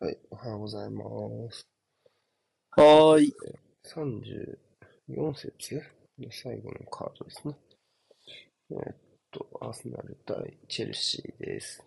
[0.00, 1.02] はい、おはようございま
[1.50, 1.66] す。
[2.70, 3.34] はーい。
[3.82, 5.82] 34節？
[6.20, 7.54] の最後のカードですね。
[8.70, 8.96] えーっ
[9.32, 11.82] と、アーセナル対チェルシーです。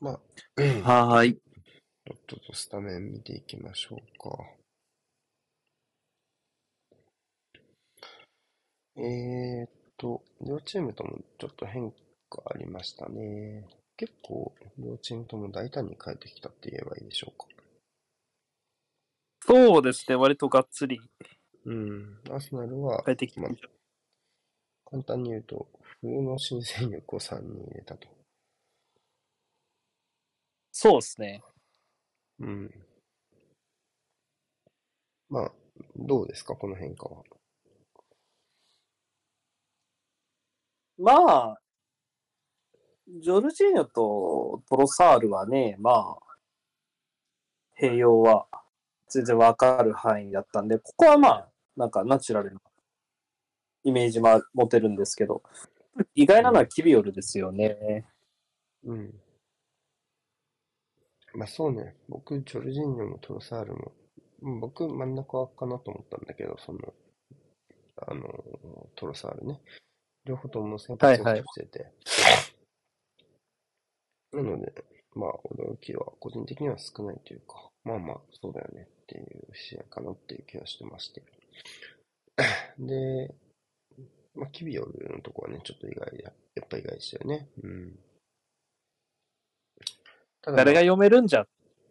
[0.00, 0.20] まあ、
[0.82, 1.34] はーい。
[2.04, 4.36] とっととスタメン見ていきましょうか。
[8.96, 11.92] えーっと、両チームともちょっと変
[12.28, 13.64] 化ありましたね。
[13.96, 17.46] 結構、両チームとも大胆に変えてきたって言えばいいでしょうか。
[19.46, 20.16] そうですね。
[20.16, 21.00] 割とがっつり
[21.66, 23.50] うん、アーセナルは、変えてきてまあ、
[24.90, 25.68] 簡単に言うと、
[26.00, 28.08] 冬の新戦力を3人入れたと。
[30.72, 31.42] そうですね。
[32.40, 32.70] うん。
[35.28, 35.52] まあ、
[35.96, 37.22] どうですか、この変化は。
[40.98, 41.63] まあ、
[43.08, 46.18] ジョルジーニョとトロサールはね、まあ、
[47.80, 48.46] 併用は
[49.08, 52.60] 全然わかる範囲だったんで、ここはまあ、なんかナチュラルな
[53.84, 55.42] イメージも持てるんですけど、
[56.14, 58.06] 意外なのはキビオルですよね。
[58.84, 59.14] うん。
[61.34, 63.92] まあそうね、僕、ジョルジーニョもトロサールも、
[64.42, 66.78] うん僕、真ん中かなと思ったんだけど、その、
[67.96, 69.60] あの、トロサールね。
[70.24, 71.92] 両方とも先発をはいはいしてて。
[74.34, 74.72] なので、
[75.14, 81.22] まあ、驚きは個人的には少ないというか、まあまあ、そうだよねっていう試合かなっていう気がしてまして。
[82.78, 83.34] で、
[84.34, 86.30] まあ、キビオルのとこはね、ちょっと意外で、や
[86.64, 87.48] っぱ意外でしたよね。
[87.62, 87.98] うん。
[90.42, 91.46] ただ、誰が読めるんじゃ、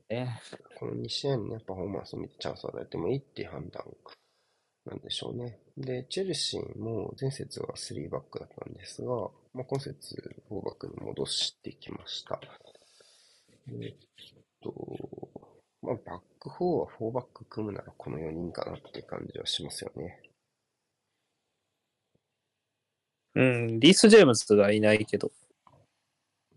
[0.09, 0.41] ね。
[0.77, 3.86] この2試合のね、パフォーマンスを見てチャンスを与えてもいいっていう判断
[4.86, 5.59] なんでしょうね。
[5.77, 12.40] で、チェルシーも前節は3バックだったんですが、まあ、今節4バックに戻してきました。
[13.70, 13.95] えっ
[14.62, 14.73] と、
[15.82, 20.22] まあ、バック4は4バック組むならこの4人かなって感じはしますよね。
[23.36, 25.32] うん、リース・ジェームズがいないけど。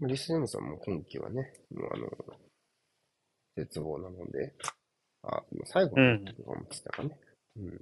[0.00, 2.09] リス・ジェームさんも今季はね、もうあの、
[3.56, 4.54] 絶望なので、
[5.22, 7.19] あ、最後うんの時が思ってたかね。
[7.56, 7.81] うん。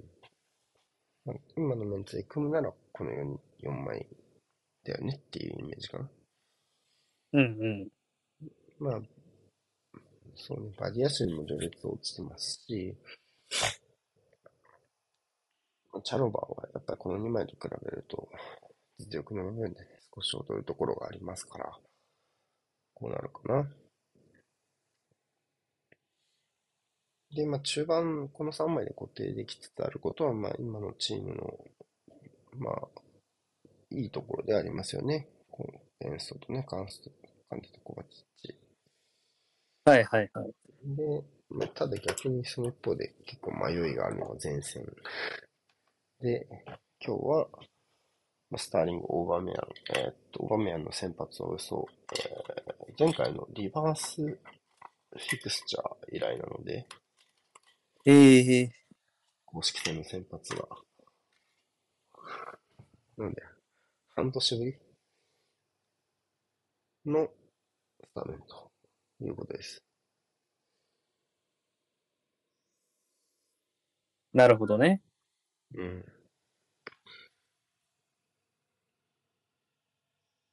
[1.25, 4.05] まあ今のメンツで組むならこの 4, 4枚
[4.85, 6.09] だよねっていうイメージかな。
[7.33, 7.89] うんうん。
[8.79, 9.01] まあ、
[10.35, 12.95] そうね、バディアシュも序列落ちてますし、
[15.91, 18.29] まあチャロバーはやっぱりこの2枚と比べると、
[18.99, 21.79] 実力の部分でね、少し劣るところがありますから、
[22.95, 23.69] こうなるかな。
[27.35, 31.59] で、まあ中盤、この3枚で固定できつつあることは、まあ今のチームの、
[32.57, 32.87] まあ、
[33.95, 35.27] いいところでありますよね。
[35.51, 35.63] こ
[36.01, 37.11] のエンソとね、カンスト、
[37.49, 38.09] カンテとコバチ
[38.43, 38.55] ッチ。
[39.85, 40.53] はいはいはい。
[40.83, 44.85] で、まあ、ただ逆にその一方で結構迷いがあるのが前線。
[46.19, 46.45] で、
[46.99, 47.47] 今日は、
[48.49, 49.67] まあスターリング、オーバーメアン、
[49.99, 52.55] えーっと、オーバーメアンの先発はおよそ、えー
[52.97, 55.85] 前回のリバースフィクスチャー
[56.15, 56.87] 以来なので、
[58.05, 58.11] え
[58.63, 58.85] え
[59.47, 60.67] 公式戦の先発は。
[63.17, 63.41] なんで、
[64.15, 64.75] 半年ぶり？
[67.05, 67.29] の
[68.03, 68.71] スタメンと
[69.21, 69.81] いうことです。
[74.33, 75.01] なるほどね。
[75.75, 76.05] うん。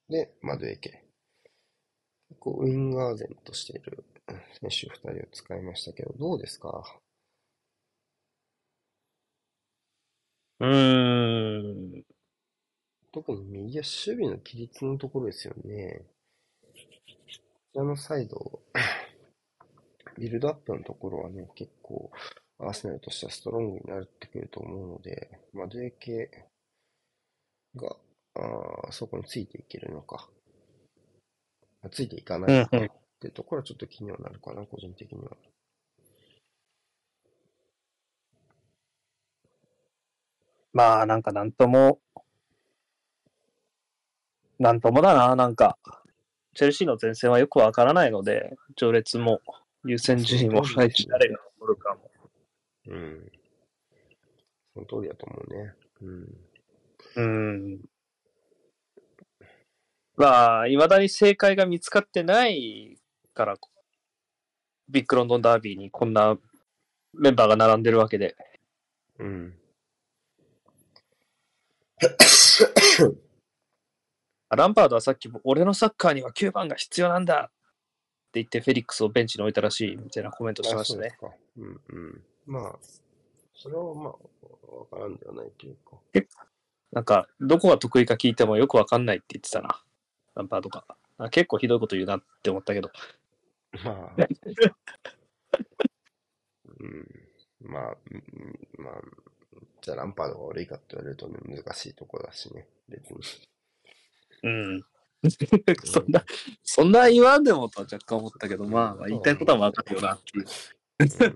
[0.09, 1.05] で、マドエケ。
[2.31, 4.05] 結構ウィンガーゼンとしている
[4.61, 6.99] 選手2人を使いましたけど、どうですか？
[10.61, 12.02] うーん。
[13.13, 16.03] 特に右足守備の規律のところですよね。
[16.65, 17.43] こち
[17.75, 18.63] らのサイド、
[20.19, 22.11] ビルドアップのところはね、結構、
[22.59, 26.49] アーセナルとしてはストロングになってくると思うので、マドエケ
[27.77, 27.97] が、
[28.35, 30.31] あーそこについていけるのか、
[31.83, 35.37] あついていかないのかってところはちょっと気にはなるかな、個人的には。
[40.73, 42.01] まあ、なんかなんとも、
[44.63, 45.77] なんともだな、なんか、
[46.55, 49.41] チェルシーの前線はよくわからないので、序列も
[49.85, 52.09] 優先順位も誰が守るかも。
[52.87, 53.33] うん。
[54.73, 55.73] その通りだと思うね。
[56.01, 56.29] うん。
[57.17, 57.81] うん。
[60.15, 62.97] まあ、未だに正解が見つかってない
[63.35, 63.57] から、
[64.89, 66.39] ビッグロンドンダービーにこんな
[67.15, 68.37] メンバーが並んでるわけで。
[69.19, 69.59] うん。
[74.57, 77.53] ランパードはさっき、俺のサッカーには9番が必要なんだっ
[78.33, 81.17] て言って、フェリックスをベンチに置いたらしいみたいなコメントしてましたね。
[81.19, 81.63] あそう。
[81.63, 82.23] うんうん。
[82.47, 82.79] まあ、
[83.55, 84.13] それはまあ、
[84.75, 85.97] わからんではないというか。
[86.93, 89.83] なんか、どこが得意か聞いてもよくわかんないって言ってたな。
[90.35, 90.85] ランパードが。
[91.19, 92.91] あ結構ひどいこと言うなって思ったけど。
[93.85, 94.13] まあ、
[96.81, 97.09] うん、
[97.61, 98.95] まあ、うんまあ、
[99.81, 103.21] じゃあランパードが悪いかって言われるとね、難しいところだしね、別に。
[104.43, 104.83] うん。
[105.85, 106.25] そんな、
[106.65, 110.47] そんな言わんでもとは若干思ったけど、まあ、まあ、言いたいことはわかるよなっていう。
[110.99, 111.35] うん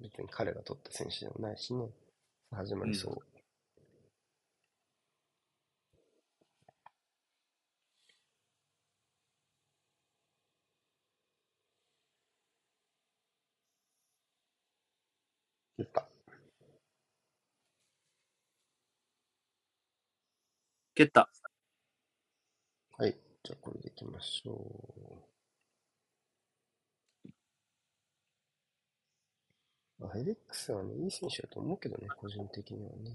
[0.00, 1.88] 別に彼が取った選手でもないしね、
[2.52, 3.18] 始まりそう。
[15.78, 16.08] 出た。
[20.94, 21.30] 蹴った。
[23.46, 25.24] じゃあこれでいきましょ
[30.00, 30.04] う。
[30.04, 33.12] あヘデックスはね、いい選手だと思うけどね、個人的にはね。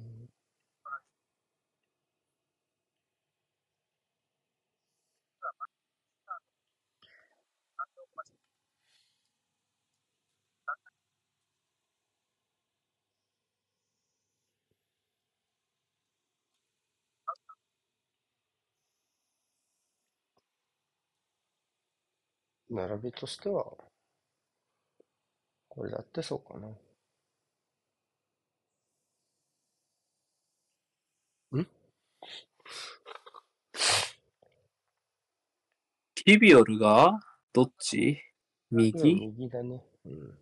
[22.71, 23.65] 並びとしては、
[25.67, 26.67] これだってそうかな。
[26.67, 26.77] ん？
[36.15, 37.19] キビオルが
[37.51, 38.23] どっち？
[38.71, 39.83] うん右右だね。
[40.05, 40.39] うん。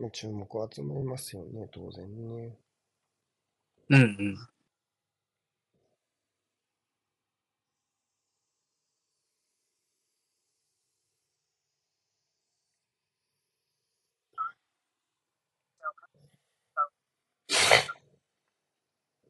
[0.00, 2.06] まあ注目は集まりますよね、当然
[2.36, 2.56] ね。
[3.90, 4.48] うんうん。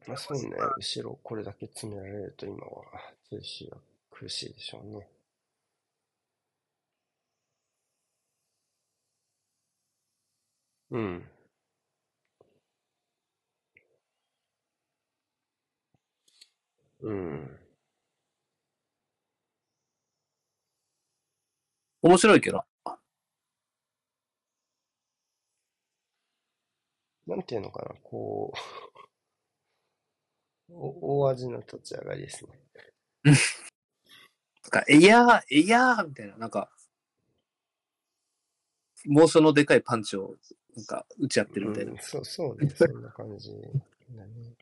[0.07, 2.83] まあそうね、後ろこれだけ詰められると今は、
[3.29, 3.77] チェルシーは
[4.09, 5.07] 苦しいでしょうね。
[10.95, 11.23] うん。
[17.01, 17.59] うん。
[22.01, 22.63] 面白いけど。
[27.27, 28.57] なんていうのかな、こう、
[30.73, 32.59] お大味の立ち上がりですね。
[33.25, 33.35] なん
[34.69, 36.69] か、えいやー、えいやーみたいな、なんか、
[39.05, 40.35] モーションのでかいパンチを、
[40.75, 41.91] なんか、打ち合ってるみたいな。
[41.93, 43.51] うん、そう、そうね、そんな感じ。
[44.15, 44.55] だね。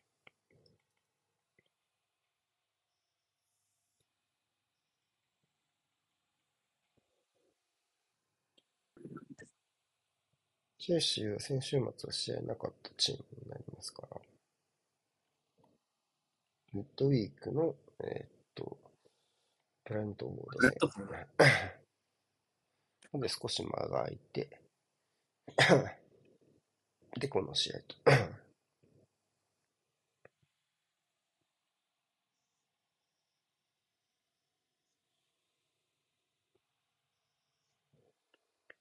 [10.77, 14.21] チェルシーは先週末は試合なかったチームになりますから、
[16.73, 17.73] ミッドウィークの、
[18.03, 18.77] えーっと、
[19.85, 21.09] ブラントボードブラントフォー
[23.13, 24.59] で、で少し間が空いて、
[27.19, 27.95] で、この試合と。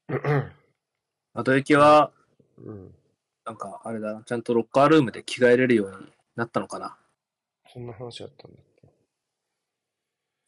[1.34, 2.12] 後行きは、
[2.58, 2.94] うん。
[3.44, 6.98] なんか、あれだな、ちゃんとロッカールームで着替えれるようになったのかな。
[7.72, 8.88] そんな話あったんだっけ？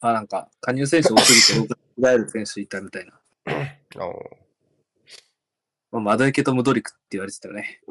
[0.01, 3.19] あ、なんか、加入選手多すぎて、僕着替える選手いたみたいな。
[3.97, 4.44] あ
[5.91, 7.81] まあ、マドゥエケとムドリクって言われてたよね。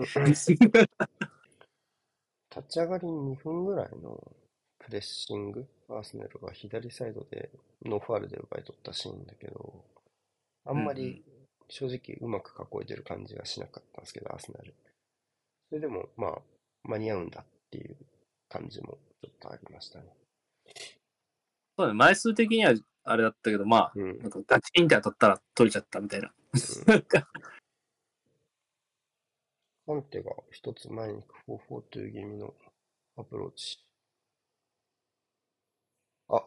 [2.54, 4.32] 立ち上がり2分ぐらいの
[4.78, 7.50] プレッシング、アーセナルが左サイドで
[7.84, 9.84] ノーファールで奪い取ったシーンだけど、
[10.66, 10.84] あん。
[10.84, 11.24] まり
[11.68, 14.04] 正直うまく囲えてる感じがしなかったん。
[14.04, 14.74] ですけど、アーセナル。
[15.68, 16.42] それでも、まあ、
[16.84, 17.30] 間に合うん。
[17.30, 17.96] だっていう
[18.48, 20.06] 感じもちょっとありましたね。
[21.78, 22.74] そうね、枚数的には
[23.04, 24.18] あれだったけど、まあ、うん。
[24.22, 24.30] なん。
[24.30, 26.32] かガチンって当たったら取れちゃったみたいな。
[26.86, 27.04] なん。
[29.86, 32.52] カンテが一つ前に行く4-4という気味の
[33.16, 33.78] アプローチ。
[36.28, 36.44] あ、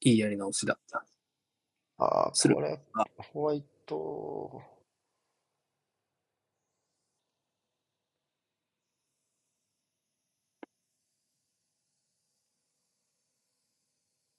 [0.00, 1.04] いいやり直しだった。
[1.98, 4.62] あー、するこれあ、ホワイト、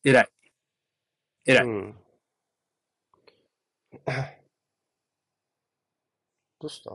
[0.04, 0.30] 偉い。
[1.46, 1.64] 偉い。
[1.64, 2.03] うん。
[6.60, 6.92] どうした？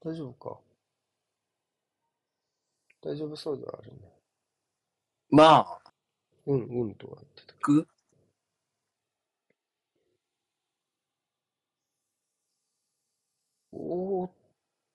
[0.00, 0.60] 大丈夫か？
[3.02, 3.98] 大丈夫そうではあるね。
[5.30, 5.44] ま
[5.84, 5.92] あ、
[6.46, 7.88] うん、うんとは言ってたけく、
[13.72, 13.78] ど。
[13.78, 14.32] おーっ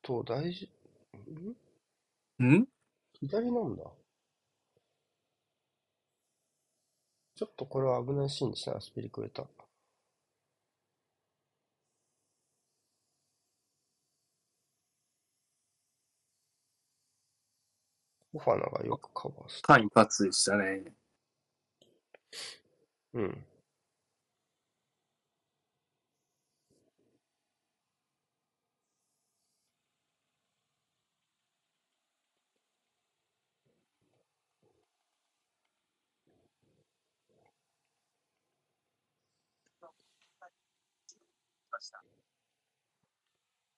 [0.01, 0.69] と、大事、
[2.39, 2.45] ん？
[2.45, 2.67] ん？
[3.21, 3.83] 左なんだ。
[7.35, 9.45] ちょっとこれは危ないシーンでしたね、スピリクエタ。
[18.33, 19.73] オファナがよくカバーした。
[19.73, 20.83] 間一髪でしたね。
[23.13, 23.45] うん。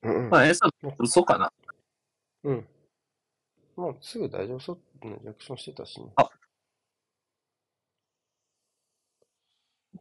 [0.04, 0.70] うんうんまあ、エサ
[1.00, 1.52] 嘘かな。
[2.44, 2.68] うん。
[3.76, 6.08] まあ、すぐ大丈夫そうなリアクションしてたしね。
[6.16, 6.30] あ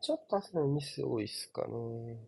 [0.03, 2.19] ちょっとアスナルミス多いっすかね。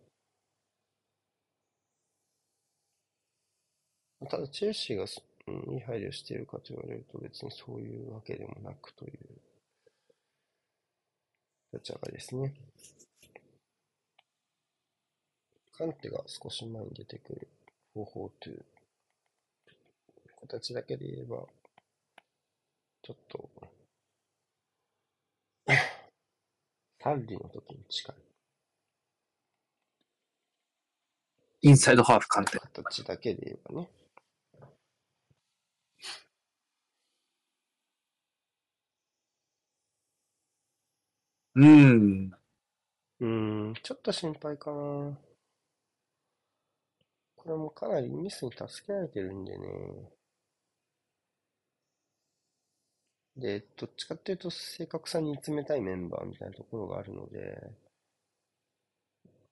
[4.30, 9.12] ただ、チェルシーがす、うん、いい配慮しているかと言われると別にそういうわけでもなくという
[11.72, 12.54] 立ち上がりですね。
[15.76, 17.48] カンテが少し前に出てくる
[17.92, 18.64] 方法という
[20.46, 21.46] 形だけで言えば、
[23.02, 23.48] ちょっと、
[27.00, 28.16] サッリの時に近い
[31.62, 32.58] インサイドハーフ鑑定。
[32.58, 33.88] 形だけで言えばね。
[41.56, 42.32] うん。
[43.20, 43.26] うー
[43.70, 45.18] ん、ちょっと心配かな。
[47.36, 49.68] これもかなりミスに助けられてるんでね。
[53.36, 57.70] で、どっちかっていうと正確さに煮詰めたいメンバーみたいなところがあるので、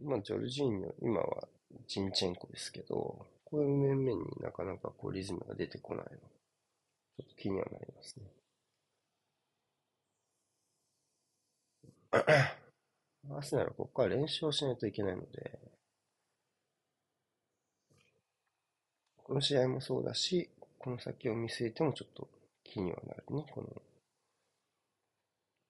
[0.01, 1.49] まあ、ジョルジーニョ、今は
[1.89, 6.11] ジンチェンコですけど、こういう面々になかなかこうリズムが出てこないの。
[6.11, 8.27] ちょっと気にはなりますね。
[13.31, 15.59] アーセナルここから練習をしないといけないので、
[19.17, 22.29] この試合もそうだし、この先を見据えてもちょっと
[22.73, 23.83] 気にはなるね、この。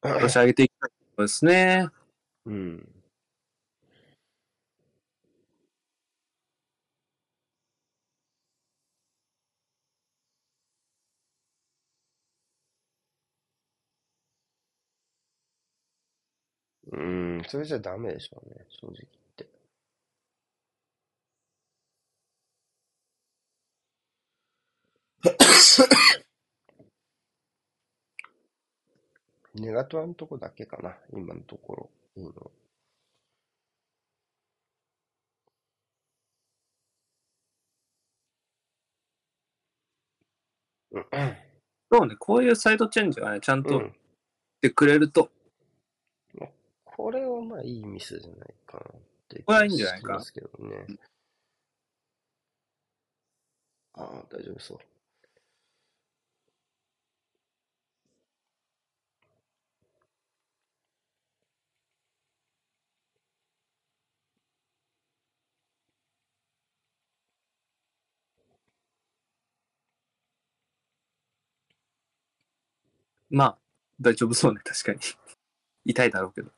[0.02, 1.88] 今年上げていきたいですね。
[2.47, 2.88] うん。
[16.92, 19.49] うーん、それじゃダメでしょうね、正直言って。
[29.54, 31.90] ネガトラのとこだけかな、今のところ。
[32.16, 32.50] いいの。
[40.92, 41.06] うん
[41.90, 43.90] そうね、こういうサイドチェンジがね、ちゃんとうん。
[43.90, 43.94] し
[44.62, 45.30] てくれると、
[46.85, 50.87] これはまあいいミスじゃないかなってこれはいいんじゃないかすけどね。
[53.94, 54.78] ああ、大丈夫そう。
[73.33, 73.59] まあ、
[74.01, 75.01] 大丈夫そうね、確かに。
[75.87, 76.53] 痛いだろうけど。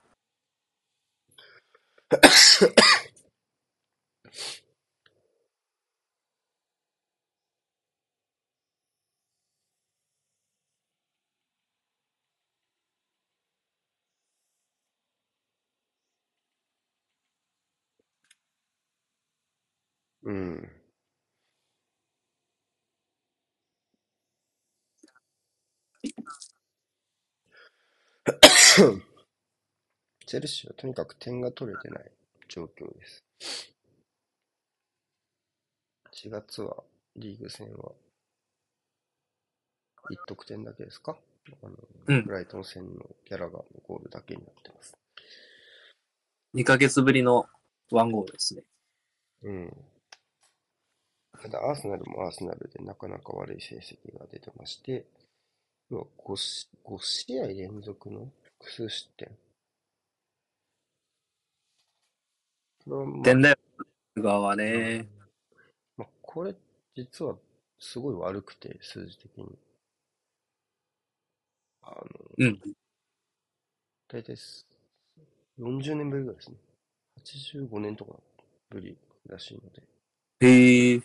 [20.23, 20.74] うん。
[30.27, 32.11] チェルシーはとにかく点が取れてない
[32.49, 33.23] 状況です。
[36.13, 36.83] 4月は
[37.15, 37.93] リーグ戦は
[40.11, 41.17] 1得点だけですか？
[41.63, 41.73] あの、
[42.09, 44.93] うんブライトン戦のギャラガーのゴールだけになってます。
[46.57, 47.47] 2ヶ月ぶりの
[47.93, 48.65] ワンゴールですね。
[49.43, 49.73] うん。
[51.41, 55.07] ただ、アーセナルもアーセナルでなかなか悪い成績が出てまして、
[55.91, 58.33] 要は 5, し5試合連続の
[58.65, 59.29] 複数失点。
[63.23, 63.57] 点だよ。
[64.17, 65.07] 側はね。
[65.99, 66.55] まあ、これ、
[66.97, 67.37] 実は
[67.79, 69.59] すごい悪くて、数字的に。
[71.83, 72.05] あの、
[72.39, 72.61] うん。
[74.09, 74.67] 大体す
[75.59, 76.57] 40年ぶりぐらいですね。
[77.19, 78.13] 85年とか
[78.71, 79.83] ぶりらしいので、
[80.41, 81.03] へえ。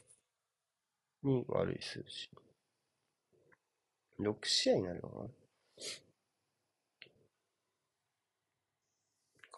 [1.24, 2.30] に悪い数字。
[4.20, 5.30] 6試合になるのかな？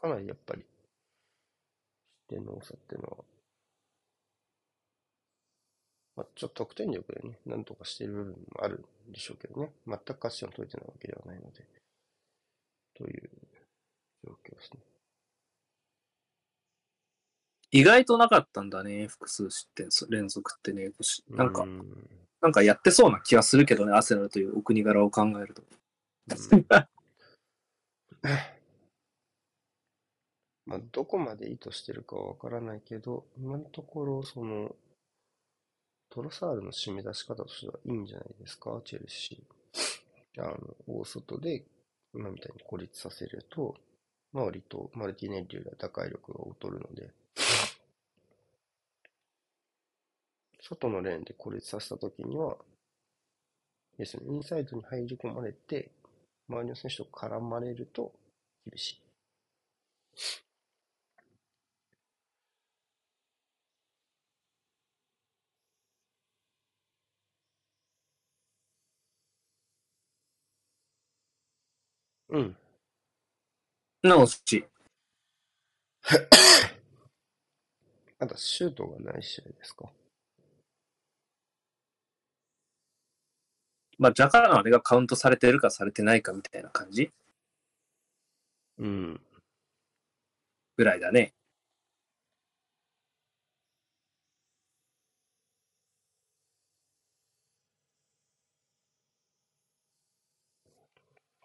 [0.02, 0.66] かなりやっぱり、
[2.28, 3.18] 失点の多さっていうのは、
[6.16, 9.72] まあ、ちょっと得点力でね、なんとかしている部分もあるんでしょうけどね。
[9.88, 11.66] 全く勝ちを取れてないわけではないので、
[12.96, 13.30] という
[14.26, 14.80] 状況ですね。
[17.74, 20.92] 意外となかったんだね、複数失点連続ってね。
[21.30, 22.10] なんかう、ん
[22.42, 25.64] なんかやってそうな気がするけどね、アセナルというお国柄を考えると。
[30.72, 34.74] まあ、どこまで意図してるかはわからないけど、今のところ、その、
[36.10, 40.42] トロサールの締め出し方としてはいいんじゃないですか、チェルシー。
[40.42, 41.66] あの、大外で、
[42.14, 43.76] 今みたいに孤立させると、
[44.32, 47.12] まあ割とマルティネッリよりは高い力が劣るので、
[50.62, 52.56] 外のレーンで孤立させたときには、
[53.98, 55.92] ですね、インサイドに入り込まれて、
[56.48, 58.14] 周りの選手と絡まれると
[58.66, 59.02] 厳しい。
[72.32, 72.56] うん。
[74.04, 74.66] なおし、
[78.20, 79.92] まだシュートがない試合ですか？
[84.00, 87.12] まあ、ジャカのあれがカウントされてるかされてないかみたいな感じ
[88.80, 89.22] うん。
[90.78, 91.34] ぐらいだね。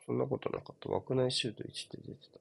[0.07, 0.89] そんなことなかった。
[0.89, 2.39] 枠内シュート1って出てた。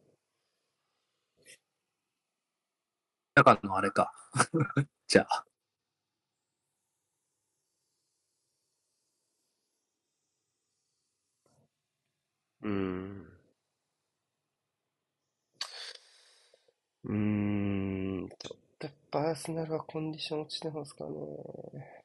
[3.36, 4.12] ジャカのあれか。
[5.08, 5.46] じゃあ。
[12.62, 13.28] うーん。
[17.06, 17.16] うー
[18.26, 18.30] ん。
[18.40, 22.05] ちょっとやっぱアーセナルはコンディション落ちてますかね。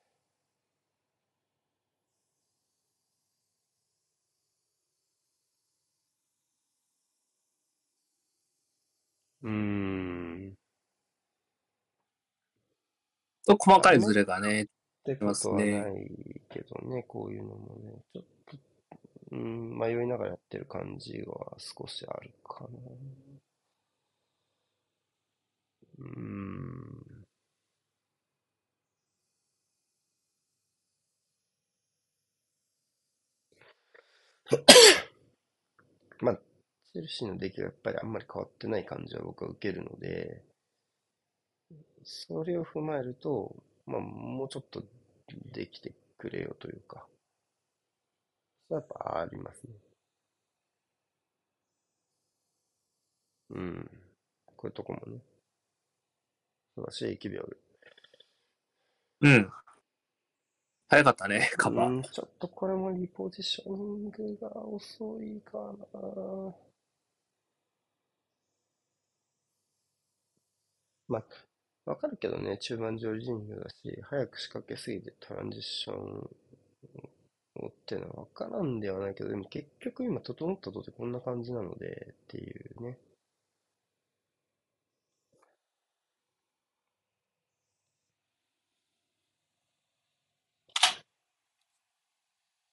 [9.43, 10.55] うーん。
[13.47, 14.63] と細かいズレがね。
[14.63, 14.67] っ
[15.05, 18.05] てことはないけどね、こういうのもね。
[18.15, 18.59] ちょっと、
[19.33, 22.69] うーん、迷いながらやってる感じは少しあるかな。
[25.99, 27.25] うーん。
[36.21, 36.39] まあ、
[36.93, 40.43] チェルシーの出来がやっぱりあんまり変わってない感じは僕は受けるので、
[42.03, 43.55] それを踏まえると、
[43.87, 44.83] まあ、もうちょっと
[45.53, 47.07] できてくれよというか、
[48.69, 49.75] それはやっぱありますね。
[53.51, 53.91] うん。
[54.47, 55.21] こういうとこもね。
[56.75, 57.49] 素晴らしい疫病
[59.23, 59.51] うん。
[60.89, 61.89] 早かったね、カバー。
[61.89, 65.59] うん、ちょっとこれもリポジショニングが遅いか
[65.93, 66.55] な。
[71.11, 71.25] まあ、
[71.91, 76.31] わかるけどね、中盤ジョルジーニョだし、早く仕掛けすぎてトランジッション
[77.57, 82.97] をっていうのはわからんではないけど、でも結局今整ったとてこんな感じなので、っていうね。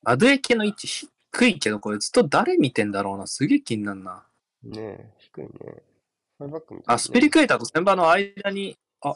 [0.06, 3.26] アドエケの位置低いけど、これずっと誰見てんだろうな。
[3.26, 4.28] すげえ気になるな。
[4.64, 5.87] ねえ、低いね。
[6.40, 9.16] フイバックみたい、あ、スピリクエーターと旋場の間に、あ、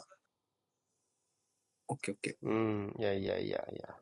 [1.88, 2.46] オッケーオッケー。
[2.48, 3.96] うん、いやいやいやいや。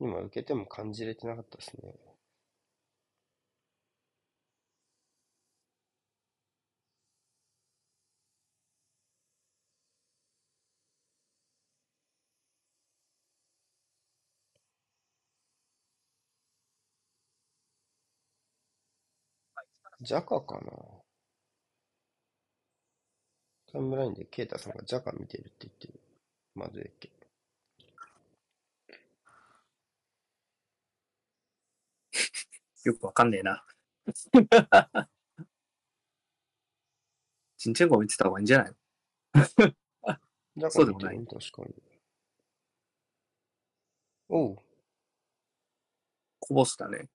[0.00, 1.94] 今受けても感じれてなかったですね。
[20.00, 20.97] ジャカかな
[23.72, 26.00] タイムラインでケイタさんがジャカ見てるって言ってる。
[26.54, 27.10] まずいけ。
[32.84, 33.64] よくわかんねえな。
[37.58, 38.72] チンチェンコ見てた方がいいんじゃない
[40.56, 40.70] の？
[40.70, 41.74] そうでもない確かに。
[44.28, 44.56] おう。
[46.40, 47.10] こぼしたね。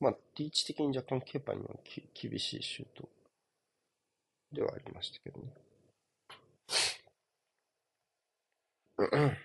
[0.00, 3.08] まあ、ティーチ的に若干ケパにはき厳しいシュート
[4.52, 5.46] ではありましたけどね。
[8.98, 9.36] うん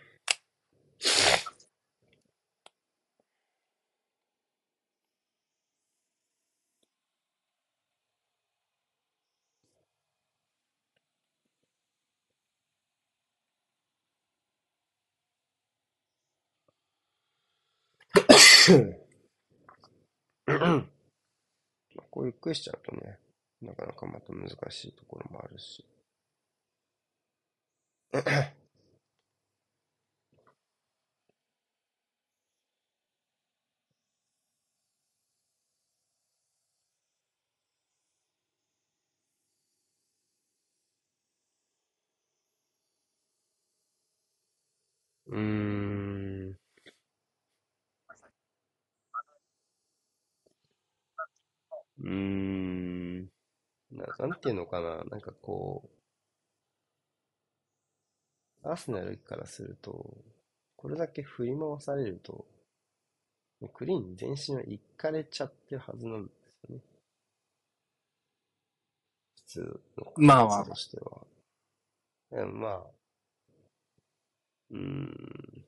[18.69, 18.95] うん
[22.11, 23.17] こうゆっくりしちゃうとね、
[23.61, 25.85] なかなかまた難しいところもあるし。
[45.27, 46.57] うーん。
[51.99, 52.54] うーん。
[54.19, 55.03] な、なんていうのかな。
[55.05, 55.89] なんかこ
[58.63, 60.13] う、アーセナルからすると、
[60.75, 62.45] これだけ振り回されると、
[63.73, 66.81] クリーンに全身は行かれちゃってるはずなんですよね。
[69.35, 71.25] 普通のまあまあ形としては。
[72.31, 72.83] うんまあ、
[74.69, 75.65] うーん。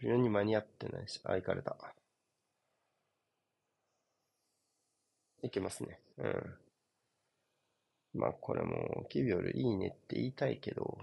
[0.00, 1.76] 非常に間に合ってないし、あ、行かれた。
[5.42, 6.00] いけますね。
[6.16, 6.54] うん。
[8.14, 10.98] まあ、これも、キビオルいいねって言いたいけど、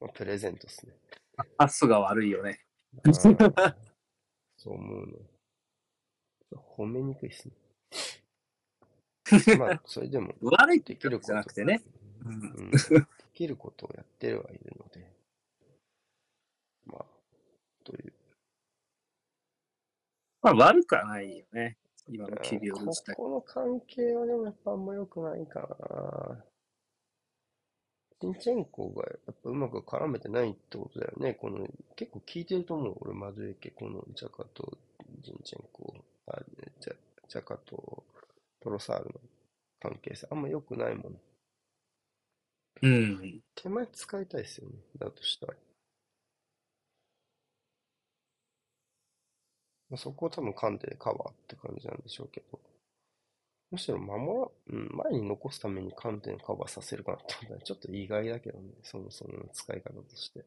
[0.00, 0.94] まあ、プレゼントっすね。
[1.58, 2.60] パスが悪いよね。
[4.56, 5.12] そう思うね。
[6.76, 7.54] 褒めにくいっすね。
[9.58, 11.82] まあ、それでも、 悪いってできることじゃなくてね。
[12.24, 12.36] うんう
[12.68, 12.78] ん、で
[13.34, 15.10] きることをやってるはいるので、
[16.86, 17.04] まあ、
[17.84, 18.12] という。
[20.42, 21.76] まあ悪くはないよね。
[22.08, 23.14] 今のキビオルこ自体。
[23.14, 26.44] この関係はでもやっぱあんま良くないかな。
[28.20, 31.34] チンチェンコがやっぱうまく絡めてないってことだよね。
[31.34, 32.96] この、結構聞いてると思う。
[33.00, 34.78] 俺、マズエケ、このジャカと
[35.22, 35.94] ジンチェンコ、
[36.28, 36.40] あ
[36.80, 36.94] ジャ
[37.28, 38.04] ジャカと
[38.60, 39.20] トロサールの
[39.80, 40.28] 関係性。
[40.30, 41.20] あんま良くないもん。
[42.82, 43.40] うん。
[43.54, 44.74] 手前使いたいですよね。
[44.98, 45.54] だとしたら。
[49.92, 52.58] まあそこを多分カンテでカバーって感じなんでしょうけど。
[53.70, 58.70] むしろ守ら、うん、前に残すためにカンテにカバーさせるかなってちょっと意外だけどね。
[58.82, 60.44] そもそもの使い方として。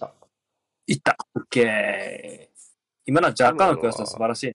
[0.00, 0.12] あ、
[0.86, 1.16] いった。
[1.34, 2.54] オッケー。
[3.06, 4.52] 今のは若干のクラスは素晴らしい。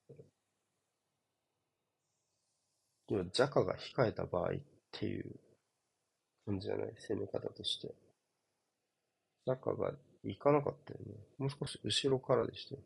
[3.09, 4.55] 要はジャカが控えた場合っ
[4.91, 5.25] ていう
[6.47, 6.93] 感じじゃない？
[7.07, 7.88] 攻め方として。
[9.47, 9.91] ジャカが
[10.23, 11.15] 行かなかったよね。
[11.38, 12.82] もう少し後ろからでしたよ。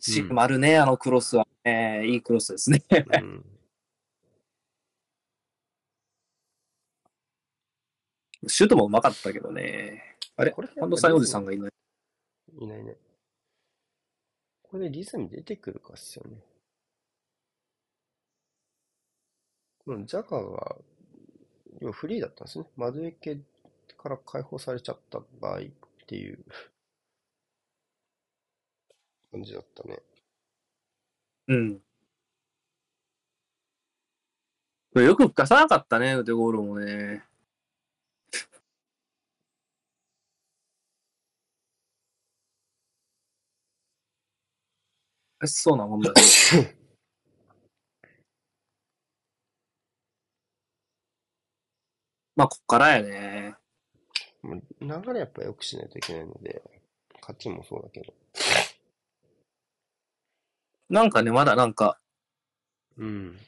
[0.00, 1.46] し丸ね、あのクロスは。
[1.64, 2.82] えーいいクロスですね。
[2.90, 3.44] うん。
[8.48, 10.16] シュートもうまかったけどね。
[10.34, 10.50] あれ？
[10.50, 11.72] これハンドサインおじさんがいない。
[12.58, 12.96] いないね。
[14.62, 16.38] これでリズム出てくるかっすよね。
[19.84, 20.76] このジャカが、
[21.82, 22.64] 要はフリーだったんですね。
[22.76, 23.40] マドエケ
[23.98, 25.62] から解放されちゃった場合っ
[26.06, 26.38] ていう
[29.32, 30.00] 感じだったね。
[31.48, 31.82] うん。
[34.92, 37.24] これよく吹かさなかったね、腕ゴールもね。
[45.46, 46.76] そうなもんだね。
[52.36, 53.54] まあ、こっからやね。
[54.80, 56.62] 流れやっぱ良くしないといけないので、
[57.20, 58.12] 勝ちもそうだけど。
[60.88, 61.98] なんかね、まだなんか、
[62.96, 63.38] うん。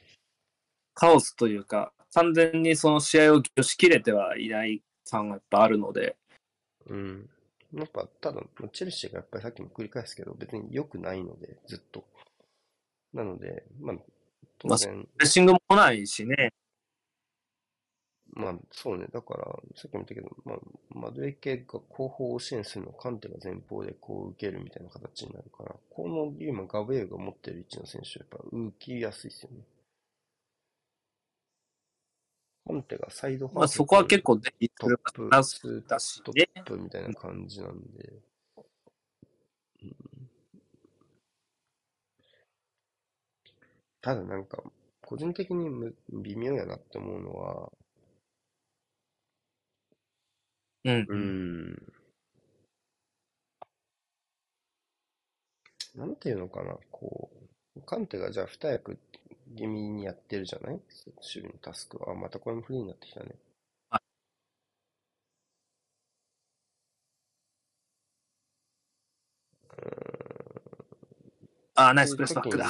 [0.93, 6.15] カオスというか、完全にその試合をよしきれてはいない感がやっぱあるので、
[6.87, 7.29] うん。
[7.73, 12.05] やっぱ、ただ、チェルシーがやっぱりさっきも繰り返すけど、別に良くないので、ずっと。
[13.13, 13.97] なので、まあ、
[14.59, 16.53] 当然、プレッシングも来ないしね。
[18.35, 19.07] まあ、そうね。
[19.13, 19.45] だから、
[19.75, 29.63] さっきも言ったけど、まあ、マドエケが後方を支援するのをカンテが前方でこう受けるみたいな形になるから、この今ガブエルが持ってる位置の選手はやっぱ浮きやすいですよね。
[32.67, 34.41] カンテがサイドハーフまあそこは結構ね、
[34.77, 36.49] トップ、だツーだしトね。
[36.61, 38.13] ップみたいな感じなんで。
[39.81, 40.29] うん
[44.01, 44.63] ただなんか、
[45.01, 47.71] 個人的にむ微妙やなって思うのは、
[50.85, 50.95] うん。
[51.01, 51.93] うーん。
[55.95, 57.31] なんていうのかな、こ
[57.75, 58.97] う、カンテがじゃあ二役
[59.57, 60.73] 気味にやってるじゃない？
[60.73, 60.83] 守
[61.41, 62.11] 備のタスクは。
[62.11, 63.35] あ、またこれもフリーになってきたね。
[71.75, 72.69] あー、ナイスプレスバックだ。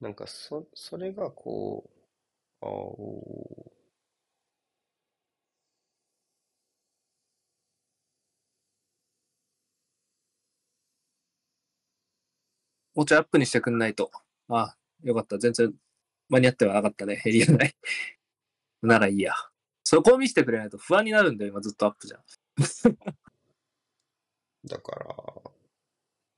[0.00, 1.88] なんかそ、それがこ
[2.62, 3.77] う、ああ、
[12.98, 14.10] おもちょいアップにしてくんないと。
[14.48, 15.38] あよかった。
[15.38, 15.72] 全然
[16.28, 17.14] 間に合ってはなかったね。
[17.14, 17.76] ヘリがない。
[18.82, 19.34] ならいいや。
[19.84, 22.24] そこを見せてくれないと不安になるんだよ、今ずっとアップじゃん。
[24.66, 25.14] だから、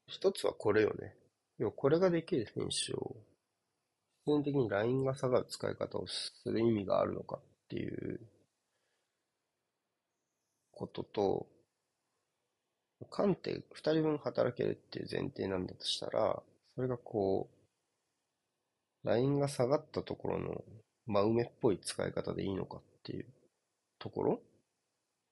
[0.07, 1.17] 一つはこれよね。
[1.57, 3.17] 要はこれができる選手を、
[4.27, 8.21] 必然的にラインが下がる使い方をする意味があるのかっていう
[10.73, 11.49] ことと、
[13.09, 16.43] カンテ二人分働けるっていう前提なんだとしたら、
[16.81, 17.51] それがこ
[19.05, 20.65] う、ラインが下がったところの
[21.07, 23.27] 真埋めっぽい使い方でいいのかっていう
[23.99, 24.41] ところ？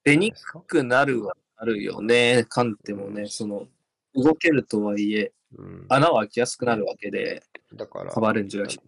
[0.05, 2.45] 出にくくなるはあるよね。
[2.51, 3.67] カンテもね、その、
[4.15, 5.87] 動けるとはいえ、うん。
[5.89, 8.79] 穴は開きやすくなるわけで、だから、カバーレンジがし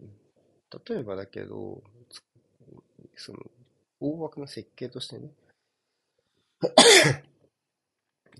[0.87, 2.21] 例えばだけど、つ
[3.15, 3.39] その、
[3.99, 5.31] 大枠の設計としてね、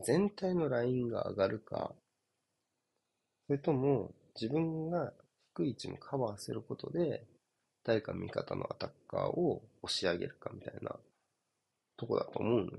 [0.06, 1.96] 全体のラインが上がるか、
[3.52, 5.12] それとも自分が
[5.56, 7.26] 低い位置もカバーすることで、
[7.84, 10.96] 誰か味方のアタッカーを押し上げるかみたいな
[11.98, 12.72] とこだと思うのよ。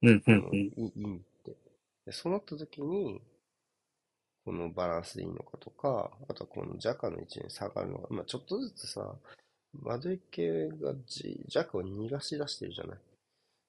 [0.00, 0.56] うん、うん、うん。
[0.56, 1.56] いいって。
[2.06, 3.20] で、そうなった時に、
[4.46, 9.14] このバランスでいいのかとか、あとはこのジャカの位置に下がるのが、まあちょっとずつさ、
[9.74, 12.98] マドイケがジジャカを逃がし出してるじゃない。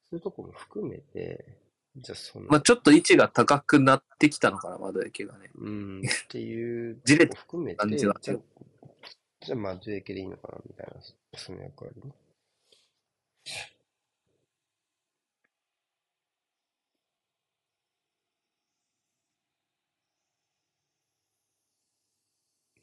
[0.09, 1.66] そういうとこも含めて、
[1.97, 5.49] じゃあその、まあちょっと位置が高くなってきたのかな、マドエケがね。
[5.55, 8.37] うん、っていう じれ含めて、感じはじゃあ、
[9.41, 11.01] じゃあマドイケでいいのかなみたいな、
[11.39, 12.13] その役割ね。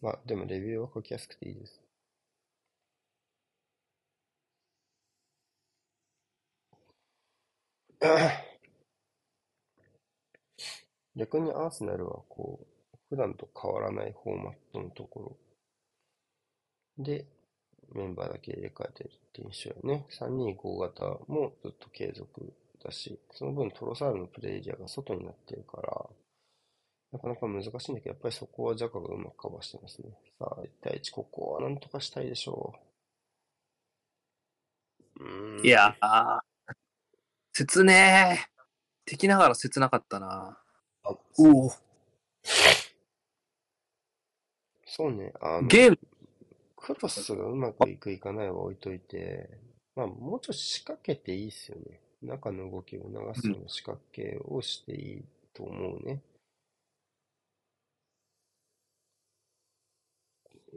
[0.00, 1.80] まあ、でもレビューは書きやすくていいです。
[11.16, 15.38] 逆にアーセナルはこう、普段と変わらないフォーマットのとこ
[16.98, 17.26] ろで、
[17.94, 20.06] メンバーだけ入れ替えてるって印象よね。
[20.10, 26.06] 325型もずっと継続だし、その分トロサールのプレイエリアが外になってるから、
[27.12, 30.10] なかなか難しいんだけど、やっぱりそこはジャカがうまくカバーしてますね。
[30.38, 32.74] さあ、1対1、ここはなんとかしたいでしょ
[35.20, 35.62] う。
[35.64, 36.40] いやー、
[37.52, 38.64] 切ねー。
[39.04, 40.58] 敵ながら切なかったな。
[41.04, 41.72] あおお。
[44.86, 45.98] そうね、あの、ゲーム、
[46.76, 49.50] クロスがうまくいくいかないは置いといて、
[49.96, 52.00] まあ、もうちょっと仕掛けていいっすよね。
[52.22, 56.22] 中の動きを流すような仕掛けをしていいと思うね。
[60.74, 60.76] う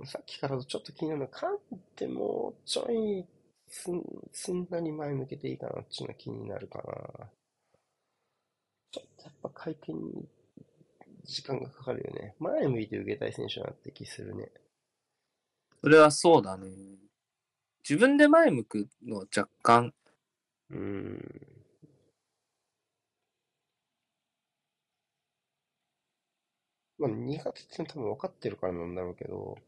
[0.00, 1.58] ーん、さっきからちょっと気になるのは、カン
[1.96, 3.24] テもうちょい
[3.68, 4.02] すん、
[4.32, 6.78] すんなり前向けていいかなっていうのは気になるか
[7.18, 7.30] な。
[8.96, 10.26] ちょっとやっぱ回転に
[11.24, 12.34] 時間がかかるよね。
[12.38, 14.50] 前向いて受けたい選手だなって気するね。
[15.82, 16.70] それはそうだね。
[17.86, 19.92] 自分で前向くのは若干、
[20.70, 21.46] うーん。
[26.98, 29.58] まあ、苦手って多分分かってるからなんだろうけど、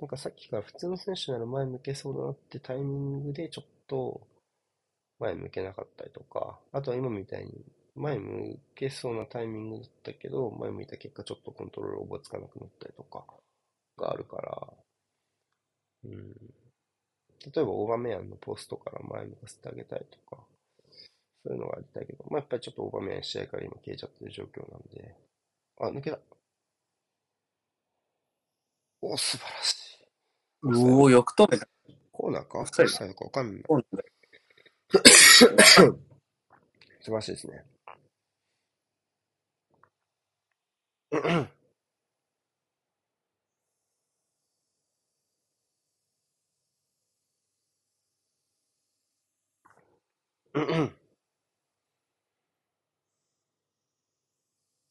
[0.00, 4.26] なんかさっきから普通の選手なら前向けそうだなってタイミングでちょっと
[5.18, 7.52] 前向けなかったりとか、あとは今みたいに
[7.94, 13.24] 前向けそうなタイミングだったけど、前向いた結果ちょっとコントロール覚えつかなくなったりとか
[13.98, 14.72] があるから、
[16.04, 16.32] うん。
[17.44, 20.42] 例えばオーバーメアンのポストから前向かせてあげたいとか、
[21.44, 25.16] そういうのがありたいけど、まあ、やっぱりちょっとオーバーメアン試合から今消えちゃってる状況なんで、
[25.80, 26.18] あ、抜けた。
[29.02, 30.92] お、素晴らしい。
[30.92, 31.66] おお、よく止めた。
[32.12, 32.58] こコーナーか？
[32.58, 33.64] オオフサイドかわかんない。
[34.92, 35.46] 素
[37.06, 37.64] 晴らしいですね。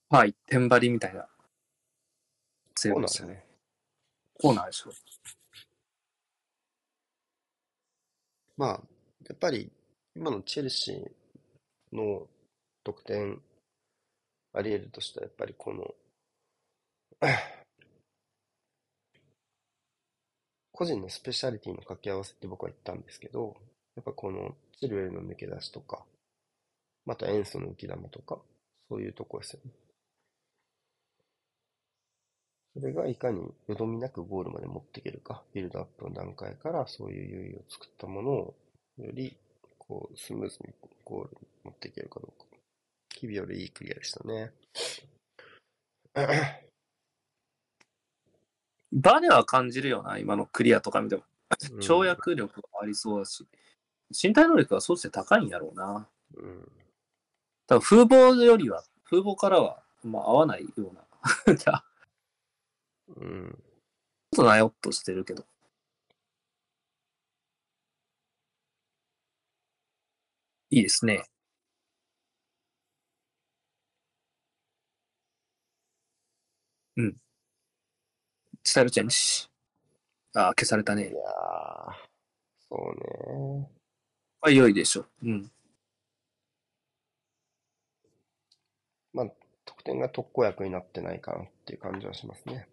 [0.10, 1.22] はい、天張りみたいな。
[1.22, 1.28] コ
[2.76, 3.30] 強いでしたね。
[3.30, 3.46] ーナーだね。
[4.40, 4.92] コーナーでしょ。
[8.58, 9.72] まあ、やっぱり
[10.16, 12.28] 今のチェルシーの
[12.84, 13.42] 得点
[14.54, 15.96] あり得るとしたら、やっぱりこの
[20.72, 23.58] 個人のスペシャリティの掛け合わせって僕は言ったんですけど、
[23.96, 26.04] やっぱこのチルウェルの抜け出しとか、
[27.06, 28.40] またエンソの浮き玉とか、
[28.90, 29.72] そういうとこですよね。
[32.74, 38.56] それがいかによどみなくゴールまで持っていけるか、ビルドアップの段階からそういう優位を作ったものを
[38.98, 39.38] より
[39.78, 40.74] こうスムーズに
[41.06, 42.46] ゴールに持っていけるかどうか。
[43.14, 44.52] 日々よりいいクリアでしたね。
[48.92, 51.24] バネは感じるよな、今のクリアとか見ても。
[51.24, 53.46] うん跳躍力もありそうだし、
[54.12, 56.08] 身体能力がそうして高いんやろうな。
[56.36, 56.72] うん。
[57.68, 60.94] 多分風貌よりは、風貌からは、まあ、合わないよう
[61.48, 61.56] な。
[61.56, 61.86] じゃあ、
[63.16, 63.64] うん。
[64.34, 65.46] ちょっとなよっとしてるけど。
[70.72, 71.24] いいですね。
[76.96, 77.16] うん。
[78.64, 79.16] スタイルチェンジ。
[80.34, 81.12] ああ、消されたねいや。
[81.12, 81.16] ー、
[82.70, 82.80] そう
[83.60, 83.70] ね。
[84.42, 85.08] まあ、良いでしょう。
[85.24, 85.52] うん。
[89.14, 89.28] まあ、
[89.66, 92.68] 得点が特効薬になってないかなっていう感じはしますね。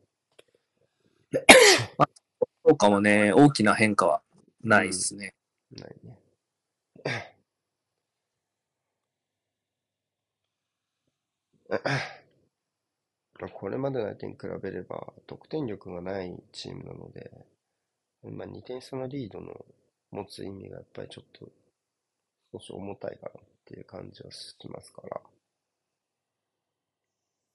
[2.65, 4.23] そうかもね、大きな変化は
[4.63, 5.35] ないですね。
[5.71, 6.19] ないね。
[13.41, 17.31] まあこれまでの相手に比べれば得点力がないチームなので、
[18.25, 19.65] まあ、2点差のリードの
[20.11, 21.49] 持つ意味がやっぱりちょっと
[22.53, 25.21] 少し重たいかなっていう感じはしますから、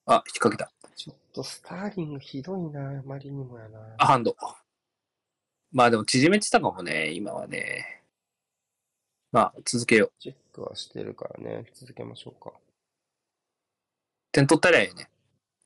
[0.05, 0.71] あ、引っ掛けた。
[0.95, 3.79] ちょっとスターリングひどいな、あまりにもやな。
[3.97, 4.35] あ、ハンド。
[5.71, 8.03] まあでも縮めてたかもね、今はね。
[9.31, 10.11] まあ、続けよう。
[10.19, 12.51] チェックはしてるからね、続けましょうか。
[14.31, 15.09] 点取ったらええね。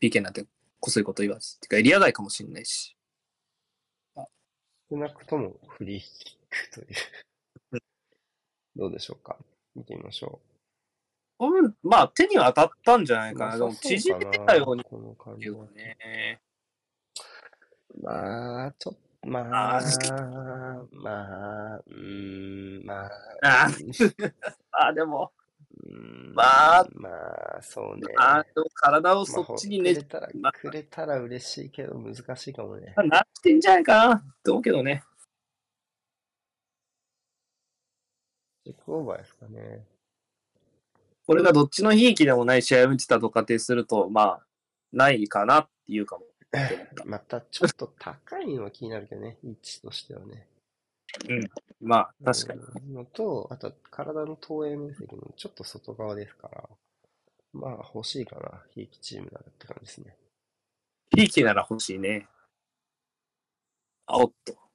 [0.01, 0.45] PK なんて
[0.79, 1.59] こそいこと言わず。
[1.59, 2.95] てか、エリア外かもしんないし。
[4.89, 6.87] 少なくともフリーキックという。
[8.75, 9.37] どうでしょうか？
[9.75, 10.39] 見てみましょ
[11.39, 13.33] うん、まあ、手には当たったんじゃなう。
[13.33, 13.51] いかな。
[13.51, 16.41] なでも、縮めてたようにこの感じね。
[18.01, 19.81] まあ、ちょっと、まああ、
[20.91, 23.11] まあ、うーん、まあ、
[23.43, 23.71] あう
[24.71, 25.31] あ、でも、
[26.33, 28.13] まあまあ、そうね。
[28.17, 32.93] あ体をそまあっちにねくれ、たら、まあくれたら嬉しいけど難しいかもね。
[32.95, 35.03] なってんじゃないかなって思うけどね。
[38.63, 39.85] チェックオーバーですかね。
[41.25, 44.45] これがどっちの悲劇でもない試合を見てたと仮定すると、まあ、
[44.93, 46.25] ないかなっていうかも。
[47.05, 50.47] またちょっと高いのは気になるけどね、位置としてはね。
[51.81, 52.61] まあ、確かに。
[52.61, 56.69] うんのと、あと体の投影面積もちょっと外側ですから、
[57.53, 60.15] まあ欲しいかな、悲劇チームならって感じですね。
[61.15, 62.27] 悲劇なら欲しいね。
[64.05, 64.66] あおっと。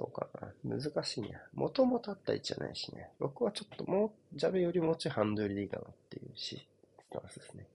[0.00, 0.26] そうか
[0.64, 0.78] な。
[0.80, 1.38] 難しいね。
[1.52, 3.10] もともとあった位置じゃないしね。
[3.18, 6.66] 僕はちょっともう、ジャベよりもうちょいハンドルでいいかなっていうし、
[6.98, 7.66] スタンスですね。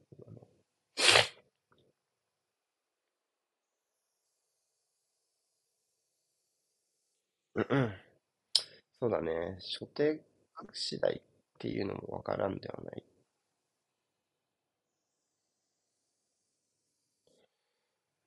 [7.55, 7.93] うんうん。
[8.99, 9.57] そうだね。
[9.61, 10.19] 初手
[10.73, 11.21] 次第っ
[11.59, 13.03] ていうのもわからんではない。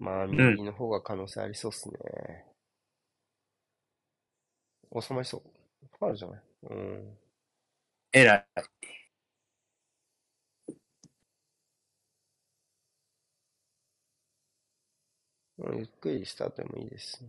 [0.01, 2.48] まあ、右の方が可能性ありそうっすね。
[5.01, 5.43] 収まりそう。
[5.99, 6.43] ファウルじゃない？
[6.71, 7.19] うん。
[8.13, 8.47] えらい。
[15.59, 17.29] うんゆっくりスタートでもいいですね。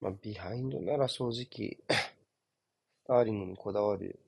[0.00, 1.78] まあ、ビハインドなら正直、ス
[3.06, 4.20] ターリングにこだわる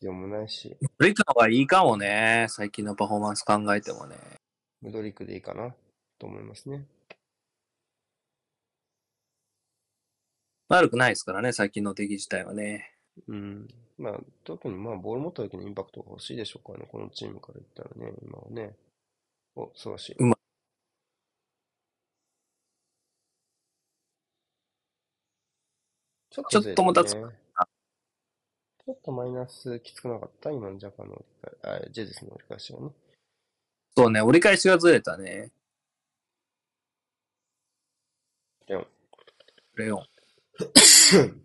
[0.00, 2.46] 必要もないし、ブリックの方がいいかもね。
[2.50, 4.16] 最近のパフォーマンス考えてもね。
[4.82, 5.74] ムドリックでいいかな
[6.18, 6.84] と思いますね。
[10.68, 12.92] 悪くないですからね、最近の出来自体はね。
[13.26, 13.68] うん。
[13.96, 18.76] まあ、特にまあ、ボール持った時のインパクトが欲しいでしょうからね、このチームから言ったらね、今はね。
[19.58, 20.16] お、素晴らしい。
[20.18, 20.36] うま
[26.30, 27.34] ちょっちょっともたつずれるね
[28.86, 30.50] ちょっとマイナスきつくなかった？
[30.52, 32.90] 今のジャパンの折り返あ、ジェズスの折り返しはね。
[33.96, 35.50] そうね、折り返しがずれたね。
[38.68, 38.86] レオン。
[39.76, 40.06] レオン。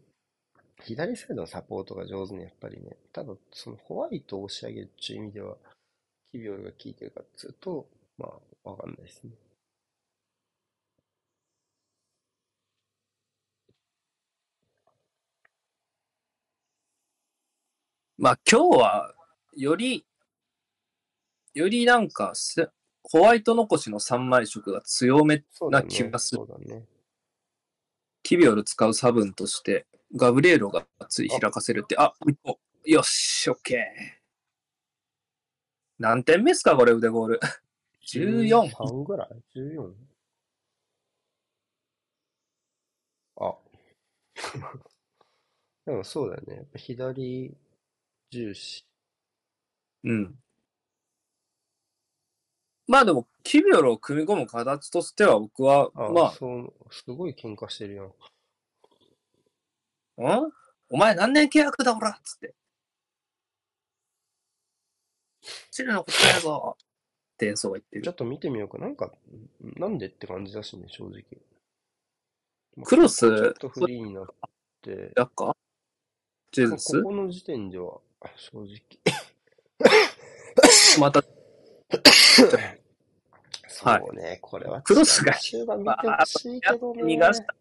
[0.83, 5.57] 左サイドのサポートが上手にやっぱりね、ただそのホワイトを押し上げるっていう意味では、
[6.31, 7.87] キビオルが効いてるかっつうと、
[8.17, 9.31] まあ、わかんないですね。
[18.17, 19.13] まあ今日は、
[19.55, 20.05] より、
[21.53, 22.69] よりなんかせ、
[23.03, 25.83] ホワイト残しの三枚色が強めな。
[25.83, 26.37] 気がする。
[26.37, 26.85] そうだね。
[28.21, 29.85] キビオル使う差分として、
[30.15, 32.59] ガブリエロがつい開かせるって、あ、一歩。
[32.85, 33.79] よし、オッケー。
[35.99, 37.39] 何点目っすか、これ腕ゴール。
[38.05, 39.93] 14 3ぐらい ?14?
[43.37, 43.55] あ。
[45.85, 46.55] でもそうだよね。
[46.55, 47.55] やっぱ左
[48.31, 48.85] 重視。
[50.03, 50.35] うん。
[52.87, 58.13] まあでも、キビオルを組み込む形としては、僕は、あ、まそう、すごい喧嘩してるやん。
[60.17, 60.51] あ、ん？
[60.89, 62.53] お前何年契約だ、ほらっつって。
[65.71, 66.77] チルのことやぞ
[67.45, 68.01] 言ってる。
[68.03, 68.77] ちょっと見てみようか。
[68.77, 69.11] なんか、
[69.77, 71.23] なんでって感じだしね、正直。
[72.75, 74.25] まあクロスちょっとフリーになっ
[74.81, 75.55] て、やっか？
[76.51, 77.01] ジェズス？
[77.01, 78.69] ここの時点では、あ正直。
[80.99, 81.23] また、
[83.67, 84.81] そうね、これは。
[84.81, 87.03] クロスが終盤見てほしいけどね。
[87.03, 87.55] 逃がした。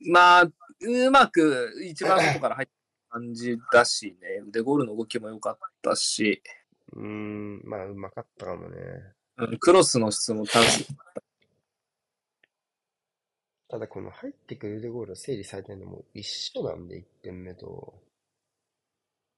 [0.00, 2.74] まあ、うまく一番外から入った
[3.12, 6.42] 感じだしね、腕ゴールの動きも良かったし、
[6.94, 8.76] うーん、まあ、うまかったかもね。
[9.38, 10.86] うんクロスの質も単純
[13.68, 17.94] ただ、この入ってくる腕ゴールを整理されてるのも一緒なんで、1点目と。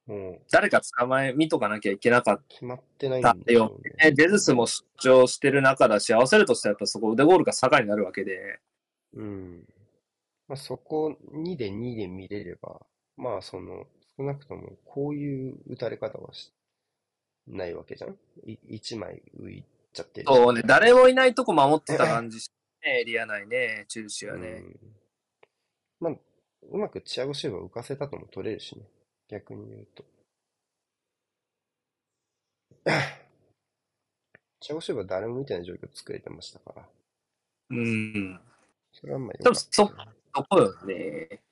[0.07, 4.11] もう、誰か捕まえ、見とかなきゃいけなかっ決まってないたんでしょようね。。
[4.11, 8.59] ねジェズスも出張してる中だし、合わせるとしたらやっぱそこ腕ゴールが坂になるわけで、
[9.15, 9.65] うん。
[10.49, 12.85] まあ、そこ2で2で見れれば、
[13.17, 13.87] まあ、その、
[14.17, 16.53] 少なくともこういう打たれ方はし
[17.49, 18.17] ないわけじゃん？
[18.45, 22.51] い1枚浮いちゃってるしそうね、誰もいないとこ守ってた感じし
[22.85, 24.49] ね、エリア内ね、中止はね。
[24.49, 24.79] うん。
[26.01, 26.15] まあ、
[26.71, 28.85] うまくチアゴシューバー浮かせたとも取れるしね。
[29.29, 30.05] 逆に言うと。
[34.61, 36.89] チアゴシューバー誰も見てない状況作れてましたから。
[37.71, 38.41] うん。
[38.93, 39.55] それはまあよかったね
[40.35, 41.43] そこよね。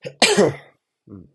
[1.08, 1.28] うん。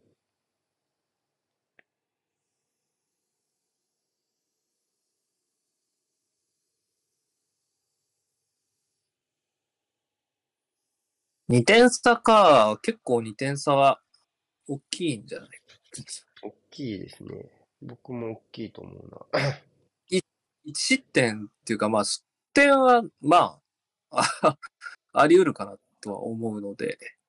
[11.49, 13.99] 2点差か、結構2点差は
[14.67, 15.49] 大きいんじゃない
[16.41, 17.49] 大きいですね。
[17.81, 19.39] 僕も大きいと思うな。
[20.13, 20.23] 1
[20.73, 23.59] 失点っていうか、まあ、失点は、ま
[24.11, 24.57] あ、あ
[25.13, 27.22] あり得るかなとは思うので、普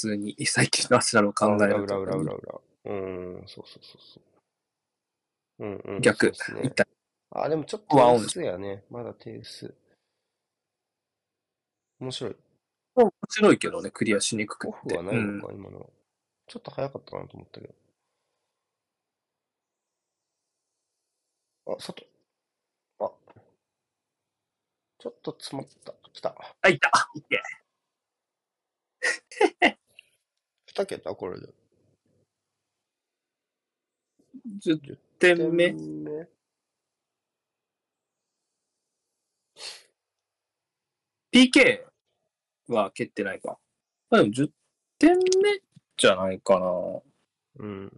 [0.00, 1.82] 通に 最近のアスラルを考えると。
[1.82, 2.60] 裏裏裏裏。
[2.84, 5.66] うん、そうそうそうそう。
[5.66, 6.00] うんうん。
[6.00, 6.32] 逆ね
[6.64, 6.70] 一。
[6.70, 6.86] 体
[7.32, 8.84] あ、でもちょっとワンオン手薄やね。
[8.90, 9.74] まだ手薄。
[12.00, 12.36] 面白い。
[12.94, 14.94] 面白いけどね、クリアしにくくて。
[14.94, 15.86] フはないのか、今のは。
[16.46, 17.74] ちょっと早かったかなと思ったけど。
[21.66, 22.08] あ、外。
[22.98, 23.10] あ。
[24.98, 25.94] ちょっと詰まった。
[26.12, 26.34] 来た。
[26.62, 27.40] あ、いたいけ
[30.72, 31.14] 二桁？
[31.16, 31.48] これで。
[34.64, 35.72] 10点目。
[35.72, 36.28] 点目。
[41.32, 41.84] PK
[42.68, 43.58] は蹴ってないか。
[44.10, 44.50] まあでも10
[44.98, 45.60] 点目
[45.96, 46.66] じゃないかな。
[47.58, 47.92] うん。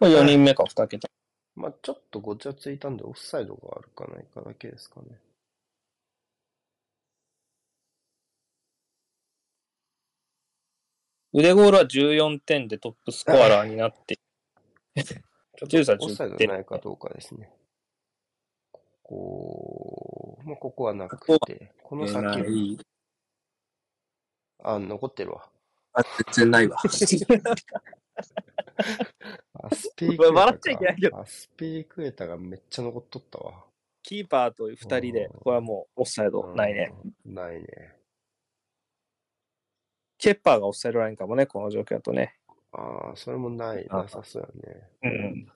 [0.00, 1.08] まあ4人目か2桁。
[1.54, 5.06] まあちょっとごちゃついたんで、オフサイドがあるかないかだけですかね。
[11.32, 14.18] 腕ゴールは14点でトップスコアラーになって、
[14.96, 17.52] ちょっ13とオフサイドないかどうかですね。
[18.72, 22.78] ここ、まあ、ここはなくて、この先。
[24.62, 25.50] あ、残ってるわ。
[25.92, 26.02] あ、
[26.32, 26.78] 全然ないわ。
[29.60, 31.20] アスピリクエタ 笑っちゃいけないけか。
[31.20, 33.64] アスピリクエタがめっちゃ残っとったわ。
[34.02, 36.94] キーパーと2人で、これはもうオフサイドないね。
[37.26, 37.34] うん。
[37.34, 37.97] ないね。
[40.18, 42.34] ケッパーがオフサイドラインかもね、この状況だとね。
[42.72, 44.88] ああ、それもない、あなさそうやね。
[45.02, 45.52] うん。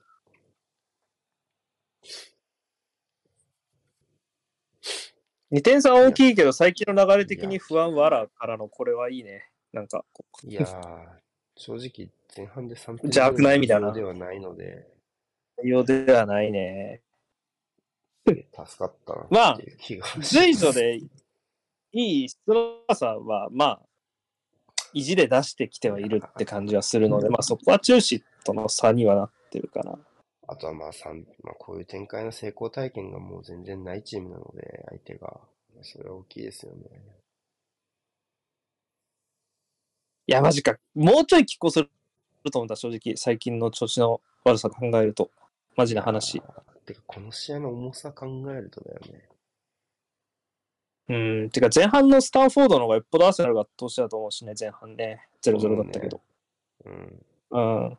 [5.51, 9.49] 2点差は大きいけど、最近の流れ的に不安わらからのこれはいいね。
[9.71, 11.07] なんか、こいやー、
[11.55, 14.87] 正直前半で3点邪悪な意味だなではないので、
[15.63, 17.01] ようではないね。
[18.25, 18.35] 助
[18.79, 20.33] かったなまあっていう気がします。
[20.33, 23.81] 随所でいい質の高さは、まあ、
[24.93, 29.97] 意地で出してきてはいるって感じはするので、まあそこは中止との差にはなってるかな。
[30.47, 35.39] あとはまあ三まあ、こういう展開の成功体験がもう全然ないチームなので、相手が。
[35.81, 36.83] それは大きいですよね。
[40.27, 40.77] いや、マジか。
[40.95, 41.89] もうちょい拮抗する
[42.51, 43.17] と思った、正直。
[43.17, 45.31] 最近の調子の悪さ考えると。
[45.75, 46.41] マジな話。
[46.85, 49.27] てか、この試合の重さ考えるとだよね。
[51.09, 51.13] う
[51.45, 51.49] ん。
[51.49, 55.27] てか、前半のスタンフォードの方がよっぽどアーセナルが投資だと思うしね、前半ね。
[55.43, 56.21] 0-0だったけど。
[56.85, 57.25] うん。
[57.51, 57.97] うん。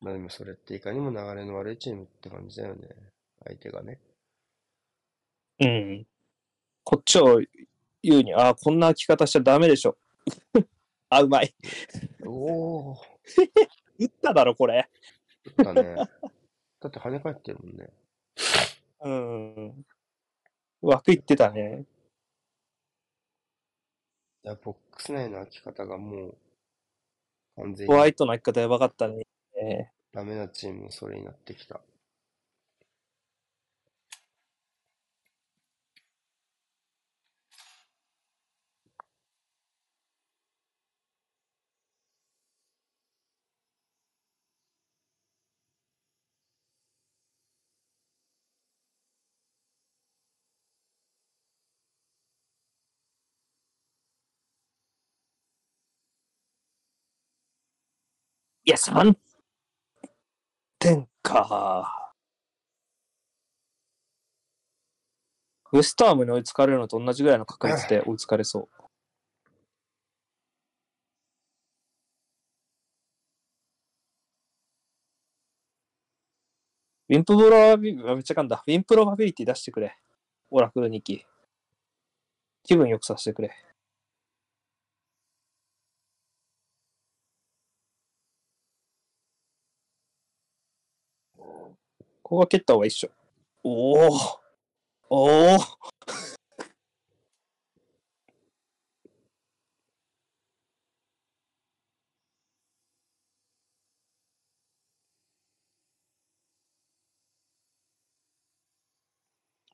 [0.00, 2.88] まあでもそれっていかにも流れの悪いチームって感じだよね。
[3.44, 3.98] 相手がね。
[5.60, 6.06] うん。
[6.82, 7.42] こっちを
[8.02, 9.98] 言うに、ああ、こんな開き方しちゃダメでしょ。
[11.10, 11.54] あ、うまい。
[12.24, 12.96] おお、
[13.98, 14.88] 打っただろ、これ。
[15.56, 15.94] だね。
[15.94, 17.90] だって跳ね返ってるもんね。
[19.02, 19.84] うん。
[20.82, 21.84] 枠いってたね。
[24.42, 26.36] いや、ボックス内の開き方がもう
[27.56, 29.26] 完全ホワにイトの開き方やばかったね。
[29.60, 31.80] えダメなチームもそれになってきた。
[58.70, 59.16] いや、3
[60.78, 62.12] 点か。
[65.72, 68.68] ウェストハムに追いつかれるのと同じぐらいの確率で 追いつかれそう。
[77.08, 78.62] win p- probability、めっちゃかんだ。
[78.64, 79.98] win probability 出してくれ。
[80.48, 81.26] オラクル2期。
[82.62, 83.50] 気分良くさせてくれ。
[92.30, 93.10] こは蹴った方がいいっしょ。
[93.64, 94.08] おお
[95.10, 95.58] おお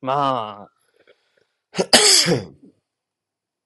[0.01, 0.71] まあ、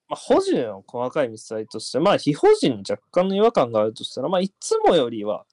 [0.10, 5.46] まあ、保持の細かいミスとして、まあ、非保持に若干の違和感があるとしたら、まあ、いつもよりは、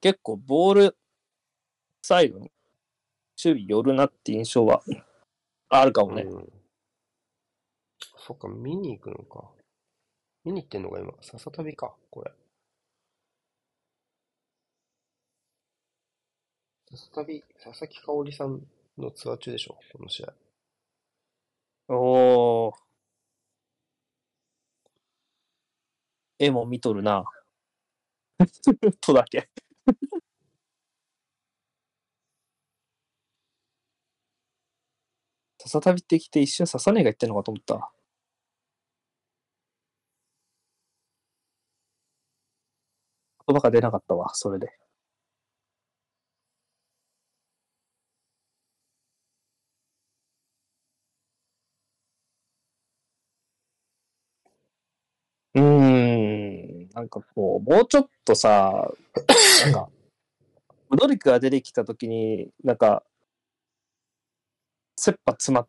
[0.00, 0.96] 結構ボール
[2.02, 2.50] サイドに
[3.42, 4.82] 守備寄るなって印象は
[5.68, 6.22] あるかもね。
[6.22, 6.52] うん。
[8.18, 9.50] そっか、見に行くのか。
[10.44, 12.32] 見に行ってんのが今、笹旅か、これ。
[16.94, 18.60] 笹旅、佐々木香織さん
[18.98, 20.34] のツアー中でしょ、この試合。
[21.88, 22.74] おー。
[26.38, 27.24] 絵も見とるな。
[29.00, 29.48] とだけ。
[35.68, 37.92] 笹旅ってきて一瞬笹根が言ってんのかと思った。
[43.46, 44.72] 言葉が出なかったわ、それで。
[55.54, 58.90] うーん、なんかこう、もうちょっとさ、
[59.64, 59.88] なんか、
[60.90, 63.04] ムドリックが出てきたときに、なんか、
[65.04, 65.68] 切羽詰まっ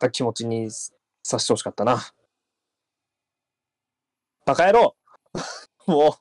[0.00, 2.00] た気持ちにさせてほしかったな。
[4.46, 4.96] バカ野郎
[5.86, 6.16] も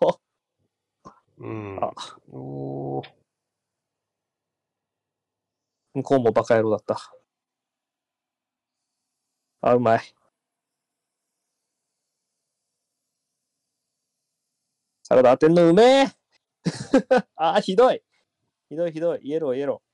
[1.37, 1.93] う、うんあ。
[2.33, 3.09] おー。
[5.93, 6.97] 向こうもバカ野郎だった。
[9.61, 10.01] あ、うまい。
[15.03, 16.07] サラダ当てんのうめえ
[17.37, 18.03] あー、ひどい。
[18.67, 19.21] ひどいひどい。
[19.23, 19.88] イエローイエロー。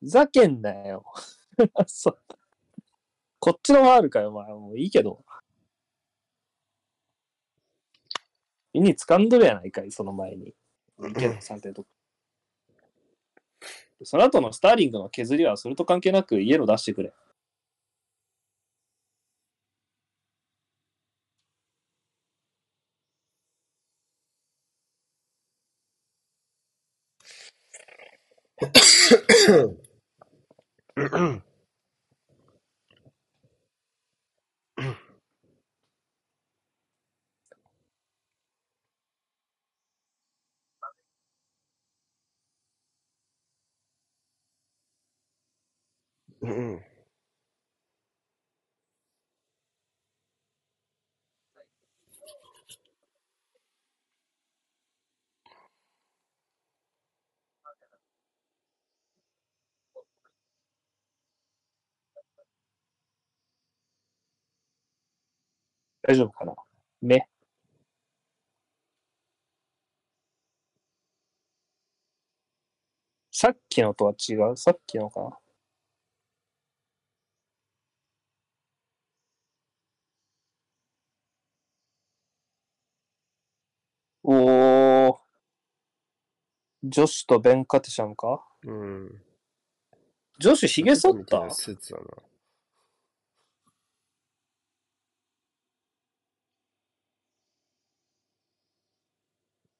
[0.00, 1.04] ふざけんなよ。
[1.86, 2.18] そう
[3.40, 3.60] こっ。
[3.62, 4.48] ちのファールかよ、お前。
[4.52, 5.25] もういいけど。
[8.80, 10.54] に掴んどるやないかい、その前に。
[11.08, 11.88] いいけど、3点とか。
[14.04, 17.12] その後のスターリングの削りはそれと関係なくイエロー出してくれ。
[66.08, 66.54] 大丈夫かな？
[67.02, 67.28] 目。
[73.32, 74.56] さっきのとは違う？
[74.56, 75.38] さっきのかな？
[84.22, 85.16] おー。
[86.84, 88.46] ジョシュとベン・カティシャンか？
[88.64, 89.22] うん。
[90.38, 91.50] ジョシュヒゲ剃った？
[91.50, 92.04] スーツだな。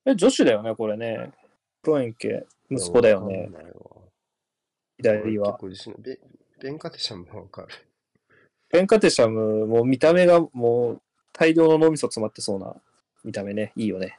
[0.07, 1.32] え、ジョシュだよね、これね。
[1.82, 3.50] プロエンケ、息子だよね
[4.98, 5.59] 左は
[5.98, 6.18] ベ
[6.61, 7.68] ベンカティシャンもわかる。
[8.70, 11.02] ベン・カティシャム、もう見た目がもう
[11.32, 12.74] 大量の脳みそ詰まってそうな
[13.24, 13.72] 見た目ね。
[13.76, 14.18] いいよね。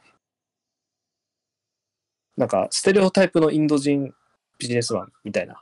[2.35, 4.13] なんか、ステレオタイプのインド人
[4.59, 5.61] ビジネスマンみたいな。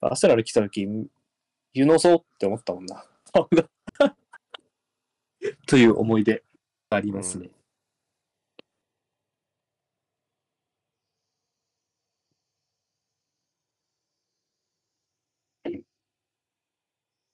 [0.00, 0.88] アセラル来た時、
[1.74, 3.04] 湯のそうって思ったもんな。
[3.32, 3.68] 顔 が
[5.66, 6.42] という思い出
[6.90, 7.50] がありますね。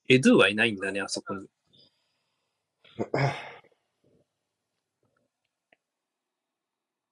[0.08, 1.48] エドゥはいないんだね、あそこに。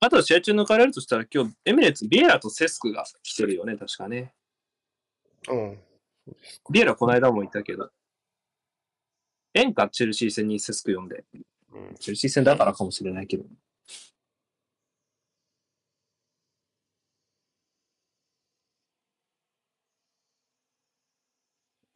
[0.03, 4.35] あとは試合中抜かれるとしたら、今日、エミレーツ、ビエラとセスクが来てるよね、確かね。
[5.49, 5.79] うん。
[6.71, 7.91] ビエラこの間もいたけど。
[9.55, 11.25] 演歌チェルシー戦にセスク呼んで。
[11.73, 11.95] うん。
[11.99, 13.45] チェルシー戦だからかもしれないけど。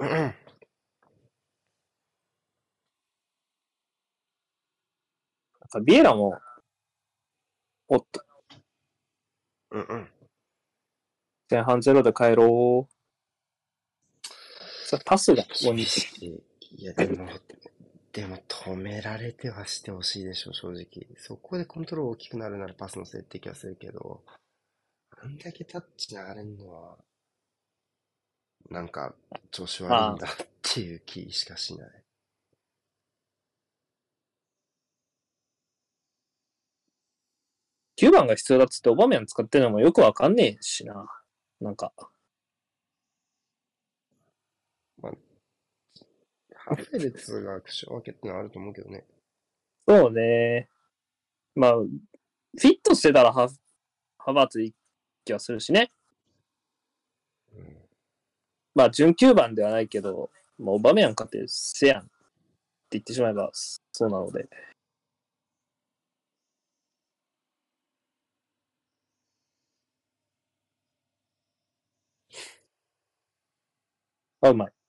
[0.01, 0.33] うんなん
[5.71, 6.39] かビエラも、
[7.89, 8.23] おっと、
[9.71, 10.09] うんうん。
[11.51, 12.95] 前半ゼロで帰ろう。
[14.87, 15.87] さパスがここに。
[16.77, 17.29] いや、でも、
[18.13, 21.07] でも止められてはしてほしいでしょ、正直。
[21.19, 24.25] そこでコントロール大きくなるならパスのせいって気がするけど、
[25.11, 26.99] あんだけタッチ流れんのは、
[28.71, 29.15] なんか、
[29.51, 32.05] 調子悪いんだっていう気しかしない。
[37.97, 41.07] 9番が必要だっつってオバメン使ってるのもよくわかんねえしな。
[41.61, 41.93] なんか。
[46.67, 49.05] ハフェルツが負傷分けってのはあると思うけどね。
[49.87, 50.69] そうね。
[51.55, 53.49] まあ、フィットしてたらハ
[54.19, 54.75] ハバーツいい
[55.25, 55.91] 気がするしね。
[57.55, 57.77] うん
[58.75, 62.11] まあ、準9番ではないけど、まあ、オバメヤンかってせやんって
[62.93, 64.49] 言ってしまえばそうなので。
[74.41, 74.84] あ、うまい。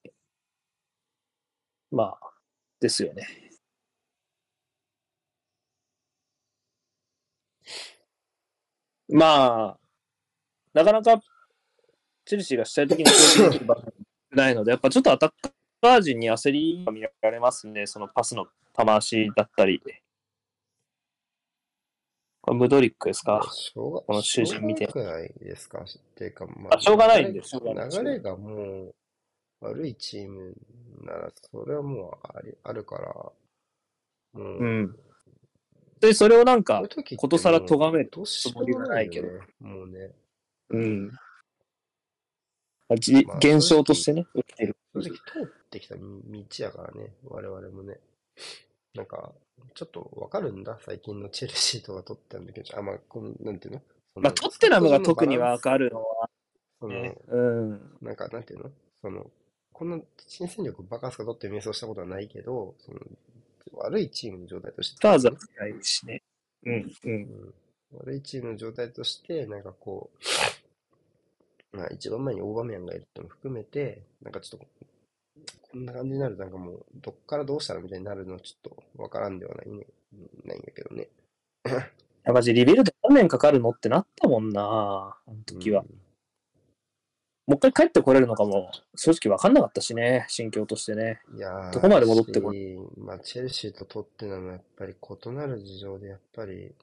[1.92, 2.20] まあ、
[2.80, 3.26] ですよね。
[9.08, 9.80] まあ、
[10.74, 11.22] なかなか
[12.26, 13.94] チェルシーが主体的に攻撃できる場面
[14.32, 15.32] ないので、やっぱちょっとアタッ
[15.82, 18.52] カー陣に焦りが見られますね、そのパスの球
[18.92, 19.82] 足だったり。
[22.42, 23.48] これムドリックですか？
[23.52, 24.86] しょうが、この数字見て。
[24.86, 25.80] しょうがないですか？
[25.80, 28.96] っていうか、まあしょうがないんです流れがもう
[29.66, 30.56] 悪いチーム
[31.04, 33.34] なら、それはもうありあるから、も
[34.34, 34.96] う、うん。
[36.00, 36.84] で、それをなんか
[37.18, 39.64] ことさら咎めるどうしもないよねつ。
[39.64, 40.12] もうね。
[40.70, 41.12] うん。
[43.00, 44.76] じまあ現象としてね、起きてる。
[44.94, 46.04] 正直通ってきた道
[46.60, 48.00] やからね、我々もね。
[48.94, 49.34] なんか、
[49.74, 53.82] ちょっとわかるんだ、最近のチェルシーとか取ってんだけど、あ、まあ、この、なんていうの
[54.16, 56.30] まあ、トッテナムが特にわかるのは
[56.80, 57.98] その、ね、うん。
[58.02, 59.30] なんか、なんていうのその、
[59.78, 63.00] こんな新戦力爆発か取って迷走したことはないけど、その、
[63.74, 66.22] 悪いチームの状態として、スターズは強いしね。
[66.66, 67.12] うん、うん。
[67.12, 67.54] うん
[67.94, 70.10] 悪いチームの状態として、なんかこ
[71.74, 74.68] う、まあ一番前にオーバーメアンがいるってのも含めて、なんかちょっと、
[75.72, 79.86] こんな感じになるとなんかもう、どっからどうしたらみたいになるのちょっとわからんではないね、
[80.46, 81.04] ないんだけどね。
[81.04, 81.08] い
[82.24, 85.86] や、マジリビルド何年かかるのってなったもんな、あの時は。
[87.48, 91.22] もう一回帰ってこれるのかも、正直わかんなかったしね、心境としてね。
[91.32, 91.38] うん。
[91.38, 96.74] いやーどこまで戻ってこしまあ、チェルシーとトッテナムはやっぱり異なる事情で、やっぱり、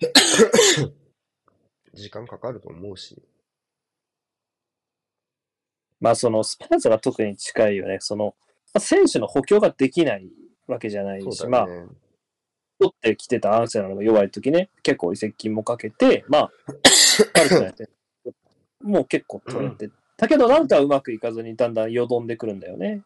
[1.92, 3.22] 時間かかると思うし。
[6.00, 7.98] まあ、その、スパーズが特に近いよね。
[8.00, 8.34] その、
[8.72, 10.30] まあ選手の補強ができない
[10.66, 11.66] わけじゃないし、まあ。
[12.78, 16.52] 取ってきてたアンセナルが弱い時ね、結構移籍金もかけて、まあ、
[17.34, 17.88] 悪くないって、
[18.82, 19.90] もう結構取れて。
[20.16, 23.02] だけどなんかうまくいかずにだんだんよどんでくるんだよね。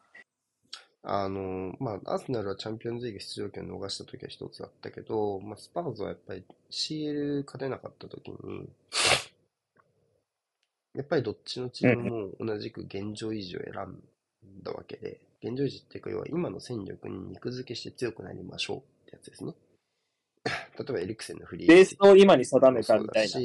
[1.03, 8.69] あの、まあ、アーセナルはチャンピオンズリーグ出場権を逃した時は一つあったけど、まあ、スパーズはやっぱり CL 勝てなかった時に、
[10.93, 13.97] やっぱりどっちのチームも同じく現状維持を選ん
[14.63, 19.53] だわけで、現状維持っていうか、要は今の戦力に肉付けして強くなりましょうってやつですね。
[20.45, 23.39] 例えばエリクセンのフリーベースを今に定めたみたいな。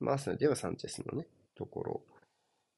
[0.00, 2.02] まあ、アーセナルではサンチェスのね、ところ、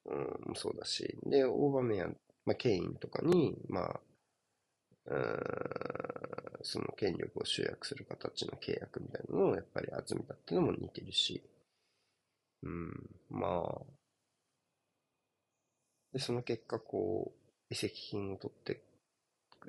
[0.07, 4.01] うん、そうだし、で、オーバーメアン、まあ、ケインとかに、まあ、
[5.07, 5.39] うん、
[6.63, 11.43] その権力を集約する形の契約みたいなのをやっぱり集めたっていうのも似てるし、
[12.63, 13.83] うん、まあ、
[16.13, 17.39] で、その結果、こう、
[17.71, 18.81] 移籍金を取って、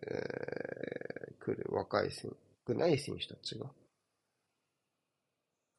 [0.08, 2.32] えー、くる若い選
[2.70, 3.66] 少ない選手たちが、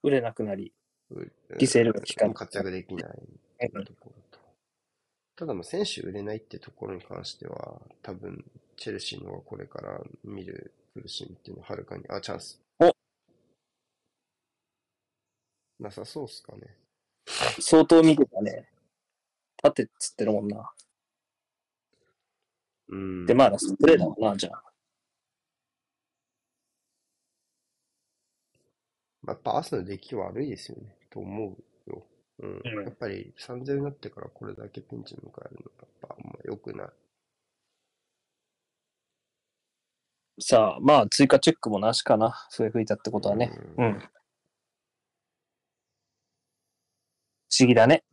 [0.03, 0.73] 売れなくなり。
[1.11, 4.39] う犠牲力が効かない活躍できないところと。
[5.37, 8.45] ただ、まあ選手売れないってところに関しては、多分、
[8.77, 12.61] チェルシーの方がこれから見る苦しみっていうのははるかに、あ、チャンス。
[12.79, 12.93] お
[15.81, 16.77] なさそうっすかね。
[17.59, 18.69] 相当見てたね。
[19.63, 20.71] 立てっつってるもんな。
[22.89, 23.27] うん。
[23.27, 24.63] で、まあ、ラストプレーだもんな、じゃあ。
[29.23, 31.57] まあ、やっぱアーセナル出来悪いですよね、と思
[31.87, 32.07] うよ。
[32.41, 32.61] うん。
[32.65, 36.89] うんやっぱり3-0になってからこれだけピンチに迎えるのは、やっぱあんま良くない。
[40.41, 42.47] さあ、まあ、追加チェックもなしかな。
[42.49, 43.53] それ吹いたってことはね。
[43.77, 44.01] ううんん。
[44.01, 44.09] 不
[47.61, 48.05] 思議だね。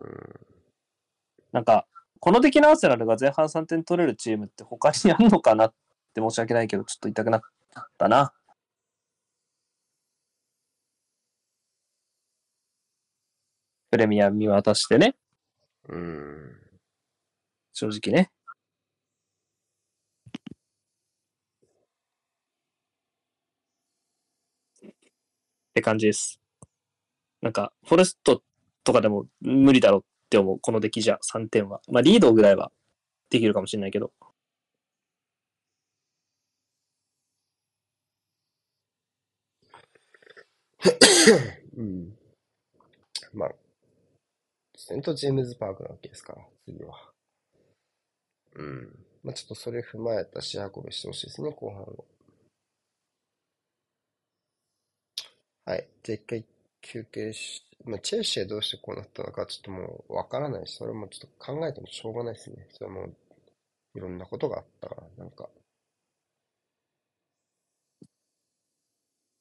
[0.00, 0.10] うん。
[1.52, 1.86] なんか、
[2.20, 5.74] この出来のアーセナルが前半3点取れるチームって他にあるのかなっ
[6.14, 7.42] て申し訳ないけど、ちょっと言いたくなっ
[7.98, 8.32] たな。
[13.94, 15.14] プレミア見渡してね、
[15.88, 16.56] うん。
[17.72, 18.32] 正直ね。
[24.82, 24.90] っ
[25.74, 26.40] て感じです。
[27.40, 28.42] なんか、フォレスト
[28.82, 31.80] とかでも無理だろうって思う、この出来じゃ3点は。
[31.88, 32.72] まあ、リードぐらいは
[33.30, 34.12] できるかもしれないけど。
[41.76, 42.12] うん。
[43.32, 43.50] まあ、
[44.86, 47.10] セント・ジェームズ・パークなわけですから、次は。
[48.56, 49.06] うん。
[49.22, 52.04] まあちょっとそれ踏まえた試運びしてほしいですね、後半を。
[55.66, 55.86] はい。
[56.02, 56.44] じゃあ一回
[56.80, 62.66] 休憩し、まあチェルシーどうしてこうなったのかちょっともうわからないし、それもちょっと考えてもしょうがないですね。
[62.70, 63.14] それはもう、
[63.96, 65.48] いろんなことがあったから、なんか。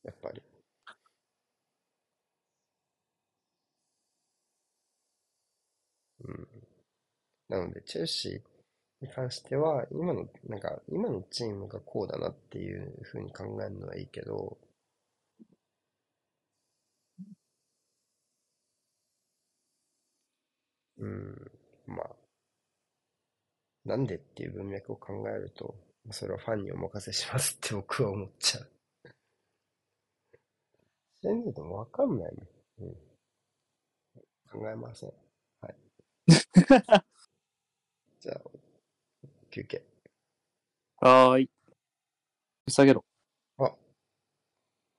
[0.04, 0.42] やっぱり。
[7.48, 14.58] なので、チェルシーに関しては、今の、なんか、今のチームがこうだなっていうふうに考えるのはいいけど、
[20.98, 21.52] うん、
[21.88, 22.16] まあ、
[23.86, 25.74] なんでっていう文脈を考えると、
[26.12, 28.70] それはファンにお任せしますって僕は思っちゃう。
[31.22, 32.90] 試合見ててもわかんないもん。
[32.90, 32.96] うん。
[34.52, 35.12] 考えません。
[35.62, 35.76] はい。
[38.24, 38.42] じゃあ、
[39.52, 39.84] 休憩。
[41.02, 41.50] はーい。
[42.70, 43.04] 下げろ。
[43.58, 43.64] あ、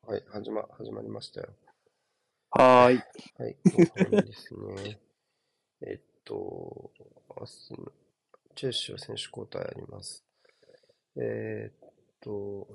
[0.06, 1.48] はい、始ま、始まりましたよ。
[2.50, 3.02] はーい。
[3.38, 5.00] はい、後半ですね。
[5.88, 6.92] えっと、
[7.40, 7.92] 明日の、
[8.54, 10.22] チェルシーは選手交代あります。
[11.16, 12.68] えーっと、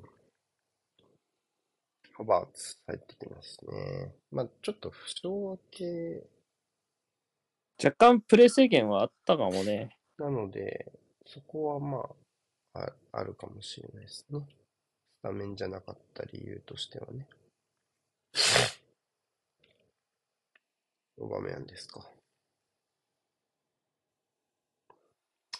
[2.14, 4.16] ハバーツ入ってきますね。
[4.32, 6.28] まあちょっと負傷明け
[7.78, 9.99] 若干プレイ制限はあったかもね。
[10.20, 10.92] なので、
[11.26, 12.00] そこはま
[12.74, 14.40] あ、ああるかもしれないですね。
[15.20, 17.28] スタメンじゃなかった理由としてはね。
[21.18, 22.06] オバメヤンですか？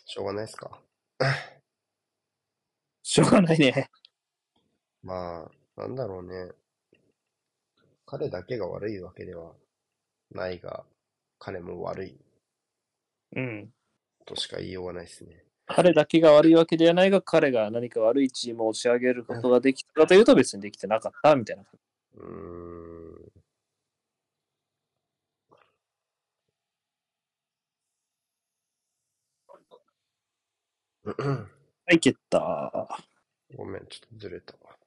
[0.06, 0.82] しょうがないですか？
[3.04, 3.90] しょうがないね。
[5.04, 6.52] まあ、なんだろうね。
[8.06, 9.56] 彼だけが悪いわけでは
[10.32, 10.86] ないが、
[11.40, 12.20] 彼も悪い
[13.36, 13.74] うん。
[14.30, 15.44] としか言いようがないですね。
[15.66, 21.64] 彼だけが悪いわけではないが、彼が何か悪いチームを押し上げることができたかというと別にできてなかったみたいな。
[22.18, 23.32] うーん。
[31.86, 32.88] はい、蹴った。
[33.56, 34.78] ごめん、ちょっとずれたわ。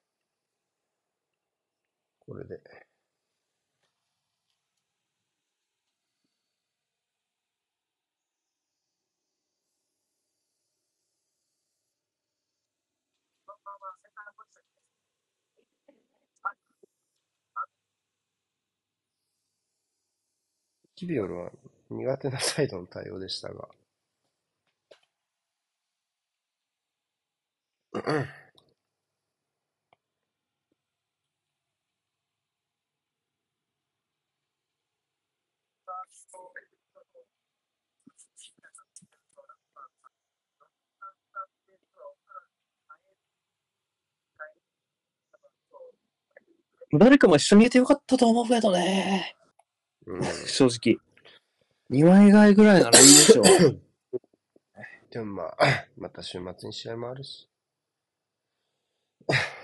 [2.20, 2.60] これで。
[21.02, 21.50] キビオルは
[21.90, 23.68] 苦手なサイドの対応でしたが。
[46.92, 49.41] 誰かも一緒にいてよかったと思うけどね。
[50.06, 50.98] うん、正直。
[51.90, 53.42] 2枚替えぐらいならいいでしょ。
[55.10, 55.56] でもまあ、
[55.96, 57.48] また週末に試合もあるし。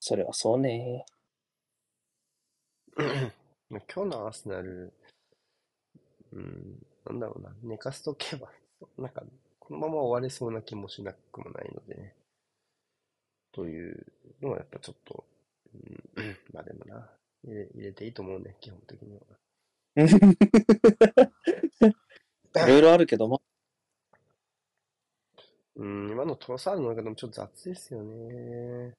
[0.00, 1.06] それはそうね。
[3.94, 4.92] 今日のアーセナル、
[6.32, 8.52] うん、なんだろうな、寝かすとけば、
[8.98, 9.24] なんか、
[9.58, 12.16] このまま終われそうな気もしなくもないのでね。
[13.52, 15.24] というのはやっぱちょっと、
[15.74, 17.10] うん、まあでもな、
[17.44, 19.22] 入れ入れていいと思うね、基本的には。
[22.66, 23.42] いろいろあるけども。
[25.76, 28.94] うん、今のトロサールの中でもちょっと雑ですよね。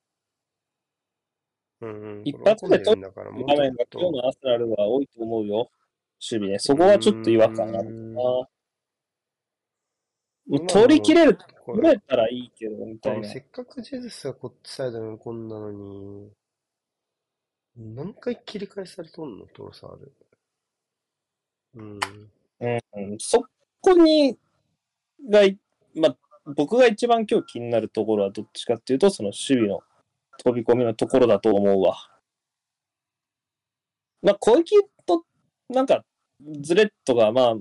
[1.81, 5.55] うん、うん、一発で喜んでる面が今日のアスナルは多いと思うよ。
[5.55, 5.69] 守
[6.39, 6.59] 備ね。
[6.59, 8.47] そこはちょっと違和感あるな。
[10.67, 13.39] 取り切れる、取れたらいいけど、みたいなせ。
[13.39, 16.29] っかくジェズスがこっちサイドにこんなのに、
[17.75, 20.13] 何回切り返されとんの、トロサール。
[21.75, 21.99] うん。
[22.59, 23.45] うん、そ
[23.81, 24.37] こに、
[25.29, 25.41] が、
[25.95, 29.81] まあ、僕が一番今日気になるところはどっちかっていうと、その守備の
[30.43, 31.97] 飛び込みのところだと思うわ。
[34.21, 35.25] まあ、攻撃と、
[35.69, 36.05] なんか、
[36.61, 37.55] ズレットが、まあ、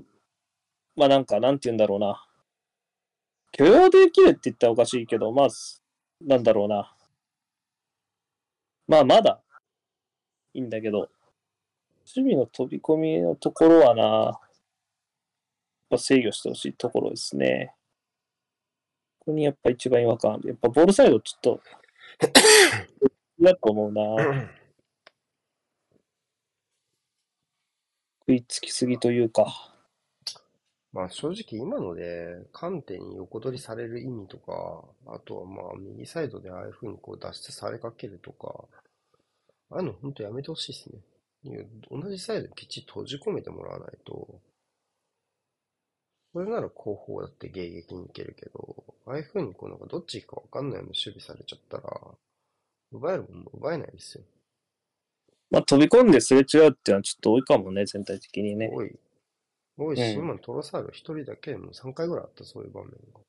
[0.95, 2.25] まあなんか、なんて言うんだろうな。
[3.51, 5.47] 許容できるって言ったらおかしいけど、まあ、
[6.21, 6.95] なんだろうな。
[8.87, 9.42] まあ、まだ、
[10.53, 11.09] いいんだけど、
[12.15, 14.39] 守備の飛び込みのところはな、やっ
[15.89, 17.73] ぱ制御してほしいところですね。
[19.19, 20.49] ここにやっぱ一番違和感ある。
[20.49, 21.61] やっぱボールサイドちょっと、
[23.37, 24.01] 嫌と思うな。
[28.25, 29.73] 食いつきすぎというか。
[30.91, 38.65] まあ正直今ので、観点に横取りされる意味とか、あとはまあ右サイドでああいう風にこう脱出されかけるとか、
[39.73, 40.99] ああいうの本当やめてほしいですね。
[41.89, 44.39] 同じサイドにきっちり閉じ込めてもらわないと、
[46.31, 51.83] それなら後方だって迎撃に行けるけど、ああいう風にこうなんかどっちかわかんないように守備されちゃったら、
[52.91, 54.23] 奪えるもんも奪えないですよ。
[55.51, 58.69] まあ飛び込んですれ違うっていうのはちょっと多いかもね、全体的にね。
[58.71, 58.95] 多い。
[59.77, 63.19] 多いし、うん今のトロサール一人だけでも3回ぐらいあった、そういう場面が。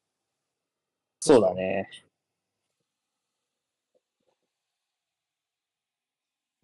[1.21, 1.91] そうだね。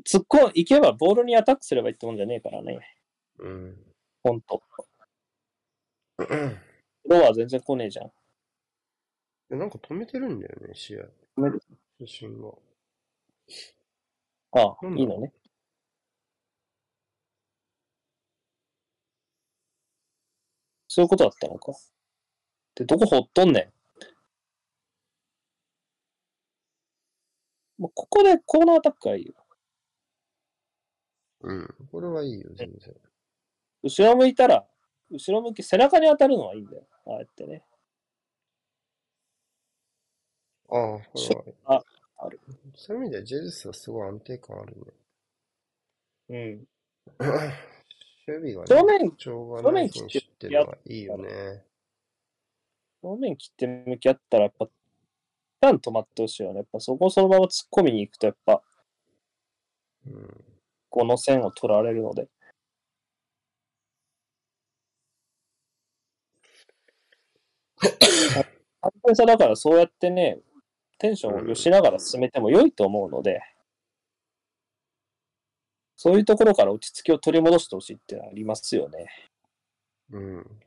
[0.04, 2.78] 突っ込ん、行けばボールにアタックすればいいってもんじゃねえからね。
[3.38, 3.76] うん。
[4.22, 4.62] ほんと。
[6.18, 8.12] ロは全然来ねえじゃん。
[9.52, 11.00] えなんか止めてるんだよね、試合。
[11.36, 11.62] 止める
[12.00, 12.50] 主審が。
[14.52, 15.32] ああ、いいのね。
[20.88, 21.72] そういうことだったのか。
[22.74, 23.72] で、どこほっとんねん。
[27.80, 29.34] ここでコーナーアタックはいいよ。
[31.42, 31.74] うん。
[31.90, 32.94] これはいいよ、全然。
[33.82, 34.66] 後ろ向いたら、
[35.10, 36.86] 後ろ向き、背中に当たるのはいいんだよ。
[37.06, 37.64] ああやってね。
[40.68, 41.76] ああ、これは。
[41.76, 41.84] あ
[42.26, 42.40] ある。
[42.76, 44.94] そういう意味では、ジェズスはすごい安定感ある
[46.28, 46.36] うん。
[46.36, 46.64] ね。
[48.26, 51.64] 守備が正ね、面、特徴がない選手っていうのはいいよね。
[53.02, 54.70] 正面切って向き合ったら、やっぱ、一
[55.60, 56.58] 旦止まってほしいよね。
[56.58, 58.62] やっぱそこをそのまま突っ込みに行くと、やっぱ、
[60.06, 60.49] うん。
[60.90, 62.28] この線を取られるので。
[68.82, 70.40] 安定さだからそうやってね、
[70.98, 73.40] テンションを寄しながら進めても良いと思うので、
[75.96, 79.06] そういうところから落ち着きを取り戻してほしいってのはありますよね。
[80.10, 80.60] うん。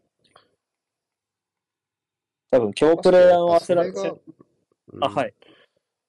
[2.52, 4.16] 多分、強プレイヤーを焦らせそれが
[5.02, 5.24] あ、は。
[5.24, 5.34] うんい。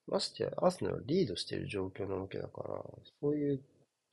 [0.06, 2.84] ましてや、アーセナルはリードしている状況なわけだから、
[3.20, 3.62] そういう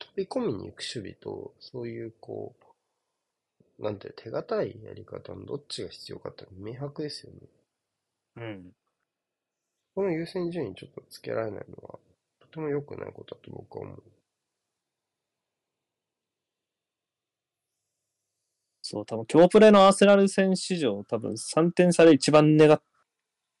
[0.02, 2.54] 飛び込みに行く守備と、そういうこ
[3.78, 7.38] う、なんていう手堅いやり方のどっちが必要かって明白ですよね。
[8.36, 8.72] うん。
[9.94, 11.98] この優先順位ちょっとつけられないのは、
[12.40, 14.02] とても良くないことだと僕は思う。
[18.82, 22.82] そう、多分、強プレのアーセナル戦史上、多分3点差で一番ネガ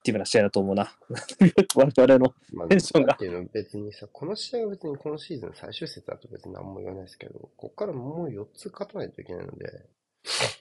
[0.02, 0.96] ティブな試合だと思うな。
[1.76, 2.34] 我々の。
[2.52, 9.86] まあ、テンションがっていうのは別にさ、この試合は別に今シーズン最終節だと別に何も言わないですけど、こっからもう4つ勝たないといけないので、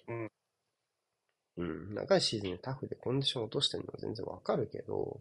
[0.07, 0.31] うん。
[1.57, 5.19] うん、長いシーズンでタフでコンディション落としてるのは全然わかるけど、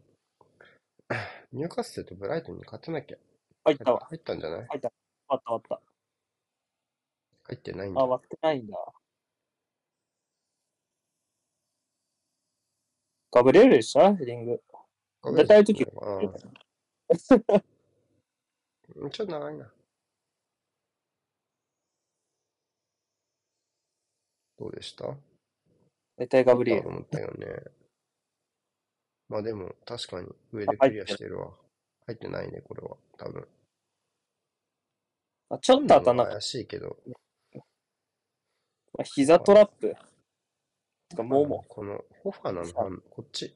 [1.52, 3.18] ニューカッスルとブライトンに勝たなきゃ
[3.64, 4.00] 入ったわ。
[4.06, 4.66] 入ったんじゃない？
[4.68, 4.88] 入った。
[4.88, 4.94] 終
[5.28, 5.82] わった終わった。
[7.44, 8.06] 入ってないんあ、だ。
[8.06, 8.76] 割ってないんだ。
[13.32, 14.60] ガブリエルでしたヘディング。
[15.36, 16.16] 出たい時ああ
[18.96, 19.70] うんちょっと長いな。
[24.58, 25.16] どうでした？
[26.16, 26.82] 大体ガブリエル。
[26.82, 27.46] と思ったよね。
[29.28, 31.52] まあでも、確かに上でクリアしてるわ。
[32.06, 32.96] 入ってないね、これは。
[33.16, 33.48] 多分。
[35.50, 36.96] あちょっと当たんなかっ怪しいけど。
[38.98, 39.04] た。
[39.04, 39.94] 膝トラップ。
[41.10, 41.64] てか、もも。
[41.68, 43.54] この、ホファーなの反こっち。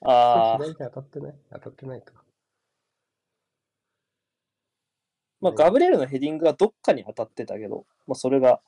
[0.00, 1.34] ああ、左手当たってない？
[1.52, 2.12] 当たってないか。
[5.40, 8.60] まあ、ガブリエルのヘディングがどっかに当たってたけど、まあ、それが、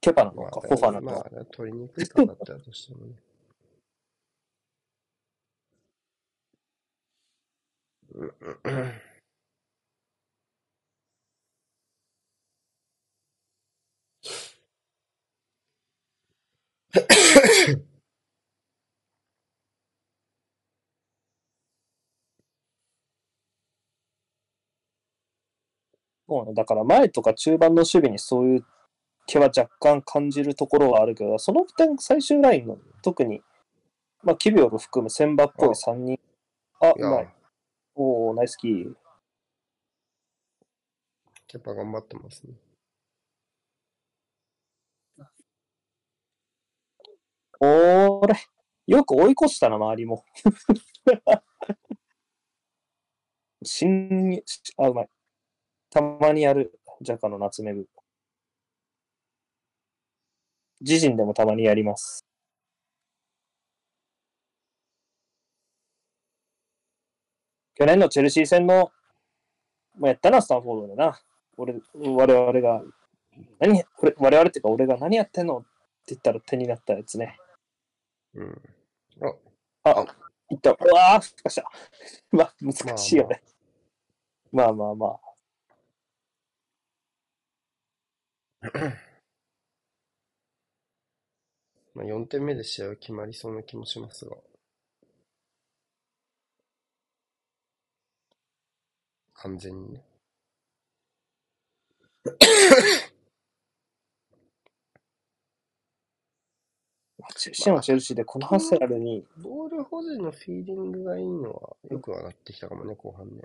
[0.00, 1.28] ケパなのか、ホファなのか。
[1.32, 3.14] まあ、取りにくいかだったとしてもね。
[8.14, 8.34] うん
[8.64, 9.07] うん
[26.28, 26.54] そうね。
[26.54, 28.66] だから前とか中盤の守備にそういう
[29.26, 33.42] 気は若干感じるところはあるけど、その点最終ラインの特に、
[34.22, 36.20] まあ、キビオル含む千葉っぽい3人。
[36.80, 37.28] あ、いうい。、
[37.94, 38.94] おー、ナイスキー。
[41.46, 42.52] ケパ頑張ってますね。
[47.60, 48.34] おーれ。
[48.86, 50.24] よく追い越したな、周りも。
[53.62, 54.42] 新、
[54.76, 55.08] あ、うまい。
[55.90, 57.88] たまにやる、ジャカの夏メグ。
[60.80, 62.24] 自陣でもたまにやります。
[67.74, 68.90] 去年のチェルシー戦の、
[69.98, 71.20] まあ、やったな、スタンフォードでな。
[71.56, 72.82] 俺、我々が、
[73.58, 75.68] 何、これ、我々っていうか俺が何やってんのって
[76.08, 77.36] 言ったら手になったやつね。
[78.34, 78.62] うん。
[79.84, 80.06] あ、
[80.50, 80.70] いった。
[80.72, 81.70] うわー、ふかした。
[82.32, 83.42] まあ、難しいよね。
[84.52, 85.20] まあまあまあ。
[91.94, 94.36] まあ、4点目で試合は決まりそうな気もしますが。
[99.34, 100.04] 完全にね。
[107.34, 113.42] チェルシーはチェルシーで、このハセラルに、ボール保持のフィーリングがいいのはよく上がってきたかもね、後半ね。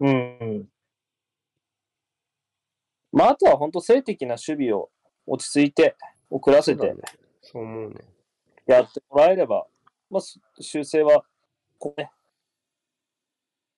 [0.00, 0.68] うん。
[3.10, 4.90] まあ、あとは本当静的な守備を
[5.26, 5.96] 落ち着いて、
[6.30, 6.94] 遅らせて
[7.40, 7.96] そう思うね。
[8.66, 9.66] やってもらえれば、
[10.10, 11.24] まあ、す修正は、
[11.78, 12.10] ここね。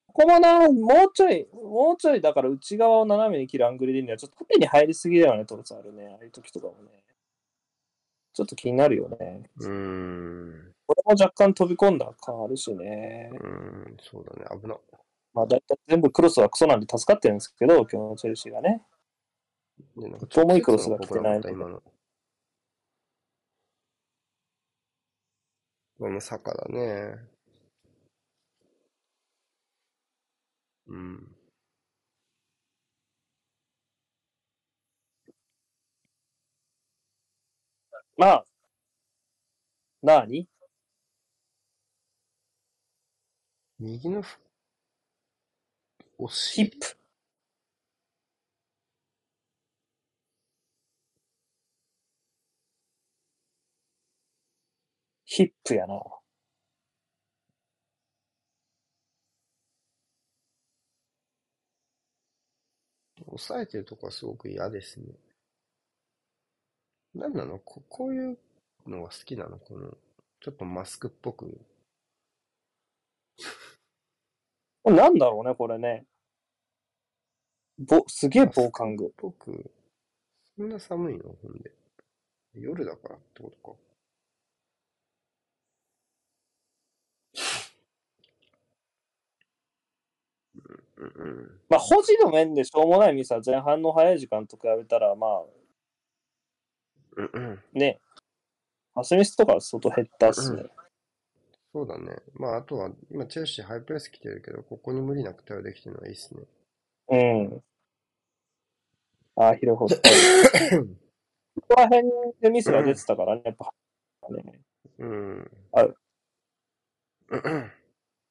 [0.07, 4.17] ここもな、もうちょい、もうちょい、だから内側を斜めに切るアングルでいいんだよ。
[4.17, 6.09] ちょっと縦に入りすぎだよね、トロスあるね。
[6.11, 7.01] ああいう時とかもね。
[8.33, 9.49] ちょっと気になるよね。
[9.57, 10.73] うーん。
[10.87, 13.35] これも若干飛び込んだ感あるしねう。
[13.35, 13.39] ー
[13.93, 14.61] ん、そうだね。
[14.61, 14.77] 危な。
[15.33, 18.81] まあ、だいたい全部クロスはクソなんで助かってるんですけど、今日のチェルシーがね。
[20.29, 21.81] 遠もいクロスが来てない今の。
[25.97, 27.15] これも坂だね。
[30.87, 31.40] うん。
[38.21, 38.45] まあ、
[40.03, 40.47] なに？
[43.79, 44.37] 右のふ、
[46.19, 46.97] おし、ヒップ。
[55.25, 55.95] ヒップやな。
[63.25, 65.05] 押さえてるとこはすごく嫌ですね。
[67.15, 67.59] なんなの？
[67.59, 68.37] こ、こういう
[68.87, 69.57] のが好きなの？
[69.57, 69.97] この、
[70.39, 71.59] ちょっとマスクっぽく。
[74.85, 76.05] なんだろうね、これね。
[77.79, 79.13] ぼ、すげえ防寒具。
[79.17, 79.71] ぽく、
[80.57, 81.35] そんな寒いの？
[81.41, 81.71] ほんで。
[82.55, 83.77] 夜だからってことか。
[90.97, 95.60] うんうんまあ、保持の面でしょうもないミスは前半の早い時間と比べたら、まあ。
[97.73, 97.99] ね、
[98.95, 100.63] アスミスとかは相当減ったっすね。
[101.73, 102.17] そうだね。
[102.33, 106.43] まあ、あとは、今、チェルシーハイプレス来てるけど、ここに無理なく対応できてるのはいいっすね。
[107.09, 107.15] う
[107.55, 107.63] ん。
[109.37, 109.87] ああ、広い方
[111.55, 112.07] ここら辺
[112.41, 113.73] でミスが出てたからね、やっぱ。
[114.29, 114.61] ね、
[114.99, 115.51] うん。
[115.71, 115.87] あ。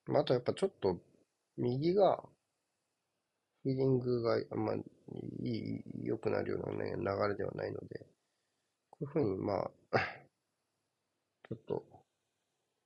[0.07, 1.01] まあ、あとやっぱちょっと、
[1.57, 2.23] 右が、
[3.63, 4.83] フィーリングがあんまい
[5.43, 8.07] い、良くなるようなね、流れではないので、
[9.01, 9.99] いうふうに、まあ、
[11.49, 11.85] ちょっと、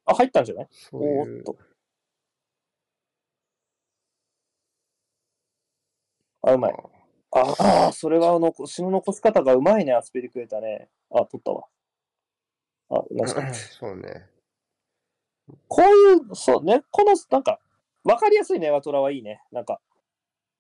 [0.07, 0.69] あ、入ったんじゃない？
[0.71, 1.57] そういう、おーっと。
[6.43, 6.75] あ、うまい。
[7.37, 10.89] ああ、それは残しの残し方がうまいね、アスピリクエタね。
[11.11, 11.67] あ、取ったわ。
[12.91, 14.29] あ、ナイスカットそうね。
[15.69, 17.59] こういう、そうね、この、なんか、
[18.05, 19.43] わかりやすいね、ワトラはいいね。
[19.51, 19.81] なんか、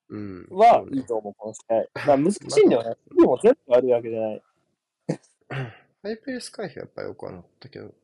[0.08, 0.46] うん。
[0.50, 2.06] はいいと思う、この試合。
[2.06, 2.96] まあ、難しいんだよね。
[3.16, 4.42] でも全部悪いわけじゃない。
[6.02, 7.94] ハイペース回避はやっぱよくはなったけど。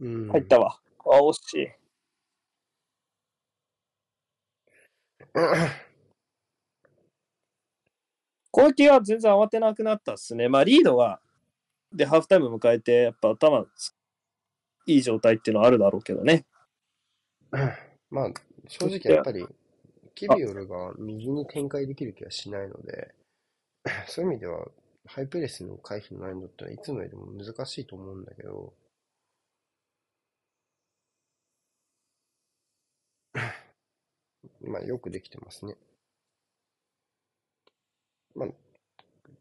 [0.00, 0.28] うん。
[0.28, 0.80] 入ったわ。
[1.04, 1.68] あ、惜しい。
[8.50, 10.48] 攻撃は全然慌てなくなったっすね。
[10.48, 11.20] まあ、リードが、
[11.92, 13.66] で、ハーフタイム迎えて、やっぱ頭、
[14.86, 16.44] いい状態っていうのはあるだろうけどね。
[18.10, 18.32] まあ、
[18.68, 19.46] 正直やっぱり、
[20.14, 23.14] キビオルが右に展開できる気はしないので、
[24.06, 24.68] そういう意味では、
[25.06, 28.74] ハイプレスの回避の難易度っていつもよりも難しいと思うんだけど、
[34.62, 35.76] まあ、よくできてますね。
[38.34, 38.48] まあ、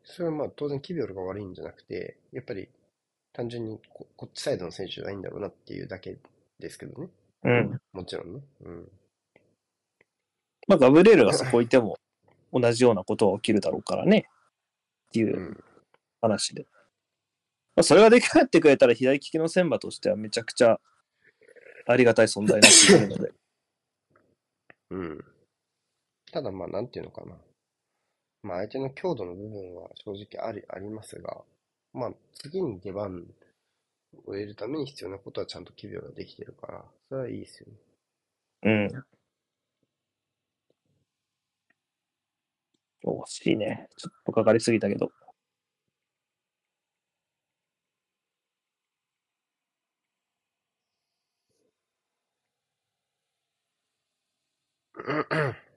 [0.03, 2.69] それはまあ当然キビオルが悪いんじゃなくて、やっぱり
[3.33, 6.17] 単純にここっちサイドの選手がいいんだろうなっていうだけ
[6.59, 7.09] ですけどね。
[7.43, 7.81] うん。
[7.93, 8.41] もちろんね。
[8.61, 8.91] うん。
[10.67, 11.97] まあ、ガブレールがそこいても、
[12.53, 14.27] 同じようなことは起きるだろうからね。
[15.11, 15.63] っていううん
[16.21, 16.67] 話で。
[17.75, 20.79] まあ、それができなってくれたら、左利きの戦馬としてはめちゃくちゃ
[21.85, 23.33] ありがたい存在になってくるので。
[24.91, 25.25] うん。
[26.31, 27.38] ただまあ、なんていうのかな。
[28.43, 31.43] まあ、相手の強度の部分は正直あり、ありますが、
[31.93, 33.27] まあ、次に出番
[34.13, 37.77] を得るために必要なことはちゃんとキビオができてるから、それはいいですよね。
[38.63, 39.05] うん。
[43.03, 43.88] 惜しいね。
[43.98, 45.11] ちょっとかかりすぎたけど。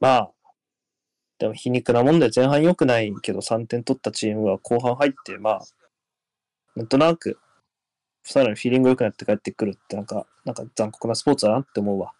[0.00, 0.32] まあ、
[1.38, 5.60] でも皮肉なもんで前半良くないけど3点取ったチームは後半入って、まあ、
[6.76, 7.38] なんとなく、
[8.24, 12.12] さらにフィーリング良くなって帰ってくるってなんか、なんか残酷なスポーツだなって思うわ。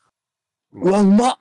[0.73, 1.39] うわ、うまっ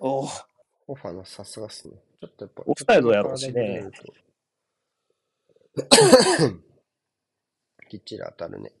[0.00, 0.44] おー
[0.86, 1.94] オファーのさすがっすね。
[2.20, 3.90] ちょっとやっぱ、オフサイドやろうしね
[7.88, 8.72] きっちり当たるね。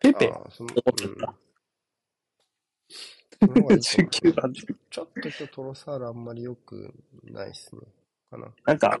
[0.00, 0.28] ペペ？
[0.34, 1.34] ああその思ってた
[3.40, 4.60] その方がいいと思う19番で。
[4.90, 6.92] ちょっと今日トロサールあんまり良く
[7.24, 7.82] ないっすね。
[8.30, 8.48] かな。
[8.64, 9.00] なんか、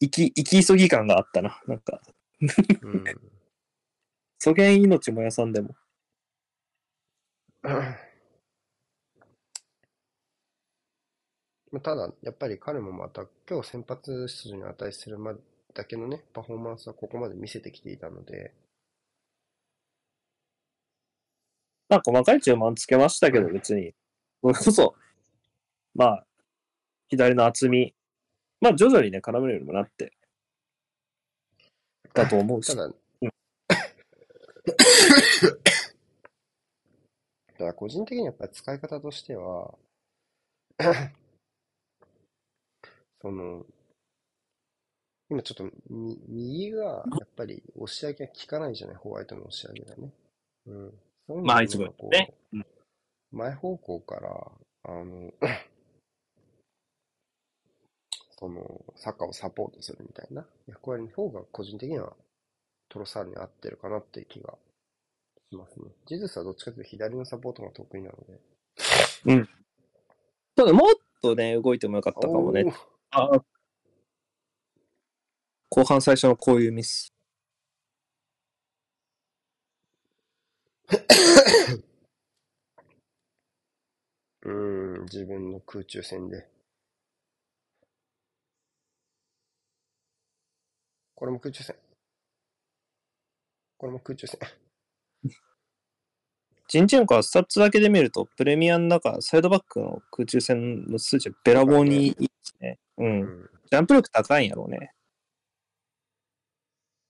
[0.00, 1.60] 生き、生き急ぎ感があったな。
[1.66, 2.00] なんか、
[2.40, 3.04] うん。
[4.38, 5.74] そげん命燃やさんでも。
[11.72, 15.40] まあただ、やっぱり彼もまた今日先発出場に値するまで
[15.74, 18.54] だけのね、パフォーマンスはここまで見せてきていたので、
[21.88, 23.94] まあ、細かい注文つけましたけど、別に。
[24.42, 24.94] それこそ、
[25.94, 26.26] まあ、
[27.08, 27.95] 左の厚み。
[28.60, 30.12] まあ、徐々にね、絡めるようにもなって。
[32.14, 32.74] だと思うし。
[32.74, 32.94] ただ、うん
[37.58, 39.74] ただ個人的にやっぱり使い方としては、
[43.22, 43.64] その、
[45.30, 50.12] 今ちょっとみ右がやっぱり押し上げが効かないじゃない、ホワイトの押し上げがね。
[50.66, 50.90] うん。
[51.26, 52.66] そういうのまあいつもこうねうん
[53.32, 54.30] 前方向から、
[54.84, 55.32] あの、
[58.38, 62.12] その、サッカーをサポートするみたいな役割の方が個人的には
[62.88, 64.54] トロサールに合ってるかなっていう気が
[65.50, 65.86] しますね。
[66.06, 68.40] ジズスはどっちかというと左のサポートが得意なので。
[70.54, 72.72] ただ、もっとね、動いてもよかったかもね
[73.10, 73.30] あ
[75.68, 77.12] 後半最初のこういうミス。
[84.42, 86.48] うーん、自分の空中戦で。
[91.16, 91.74] これも空中戦。
[93.78, 94.38] これも空中戦。
[96.68, 102.78] ジンチェンコはスタッツだけで見ると、プレミアの中、サイドバックの空中戦の数値はべらぼうにいいですね。
[102.98, 103.04] う。
[103.04, 103.50] うんん。
[103.70, 104.92] ジャンプ力高いんやろうね。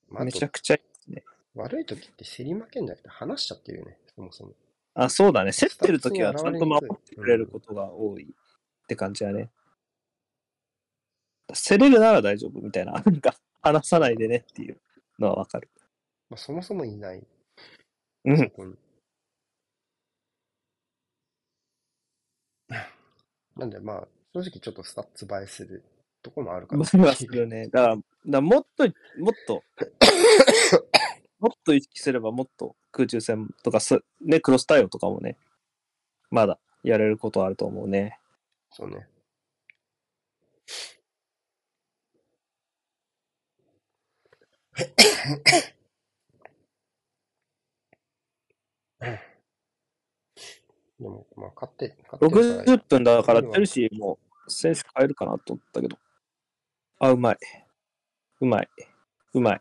[0.09, 1.24] まあ、あめちとゃくちゃいいですね。
[1.55, 4.55] 悪い時って競り負けんじゃなくて離しちゃってるよね、そもそも。
[4.95, 5.53] あ、そうだね。
[5.53, 9.51] 競ってる時はちゃんと守ってくれることが多いって感じだね。
[11.53, 12.93] 競れるなら大丈夫みたいな。
[12.93, 13.35] なんか、
[13.66, 14.80] 離さないでねっていう
[15.18, 15.68] のはわかる。
[16.30, 17.26] まあ、そもそもいない。
[18.24, 18.78] うん。
[23.56, 25.82] なんでまあ、正直ちょっとスタッツ映えする
[26.22, 26.84] とこもあるかな。
[26.84, 27.68] それはするね。
[27.68, 28.84] だから、だからもっと、
[29.18, 29.62] もっと、
[31.40, 35.36] もっと意識すればもっと空中戦とかす、ね、クロス対応とかもね、
[36.30, 38.18] まだやれることあると思うね。
[38.70, 39.09] そうね。
[51.01, 55.98] でも、まあ、勝って、勝ってるから60分だから、チェルシーも選手変えるかなと思ったけど。
[56.98, 57.39] あ、うまい。
[58.40, 58.69] うまい。
[59.35, 59.61] うまい。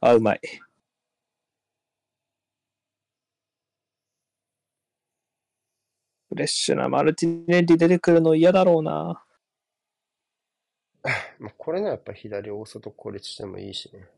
[0.00, 0.40] あ、うまい。
[6.28, 9.24] フレッシュなマルティネッリ出てくるの嫌だろうな。
[11.38, 14.17] まあ、これならやっぱ左大外孤立してもいいしね。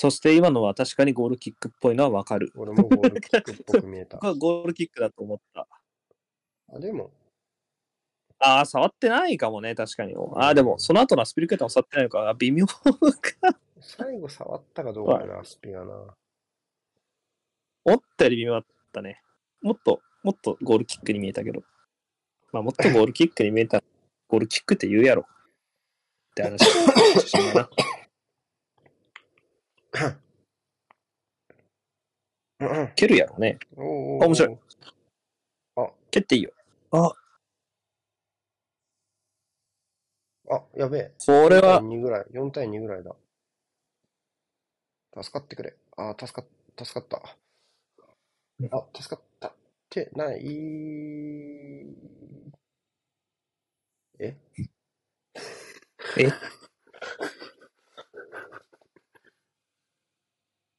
[0.00, 2.54] そして今のは確かにゴールキックっぽいのはわかる。
[2.56, 4.16] 俺もゴールキックっぽく見えた。
[4.16, 5.68] 僕はゴールキックだと思った。
[6.72, 7.10] あ、でも、
[8.38, 10.14] ああ、触ってないかもね、確かに。
[10.36, 12.30] ああ、でも、その後のアスピリケーターも触ってないのか。
[12.30, 12.80] あ微妙か。
[13.78, 16.16] 最後触ったかどうかやな、スピがな。
[17.84, 19.20] 思ったより微妙だったね。
[19.60, 21.62] もっと、もっとゴールキックに見えたけど。
[22.52, 23.84] まあ、もっとゴールキックに見えたら、
[24.28, 25.26] ゴールキックって言うやろ。
[26.30, 26.58] って話
[27.54, 27.70] だな。
[32.94, 33.58] 蹴るやろね。
[33.76, 34.58] おーおーあ面白い。
[35.76, 36.52] あ、蹴っていいよ。
[36.92, 37.12] あ、
[40.50, 41.12] あ、やべえ。
[41.26, 42.26] これは4対、2ぐらい。
[42.32, 43.16] 4対2ぐらいだ。
[45.22, 45.76] 助かってくれ。
[45.96, 47.36] あー、助かっ、助かった。
[48.76, 49.48] あ、助かった。
[49.48, 49.52] っ
[49.88, 50.40] てない。
[54.18, 54.36] え？
[56.18, 56.32] え？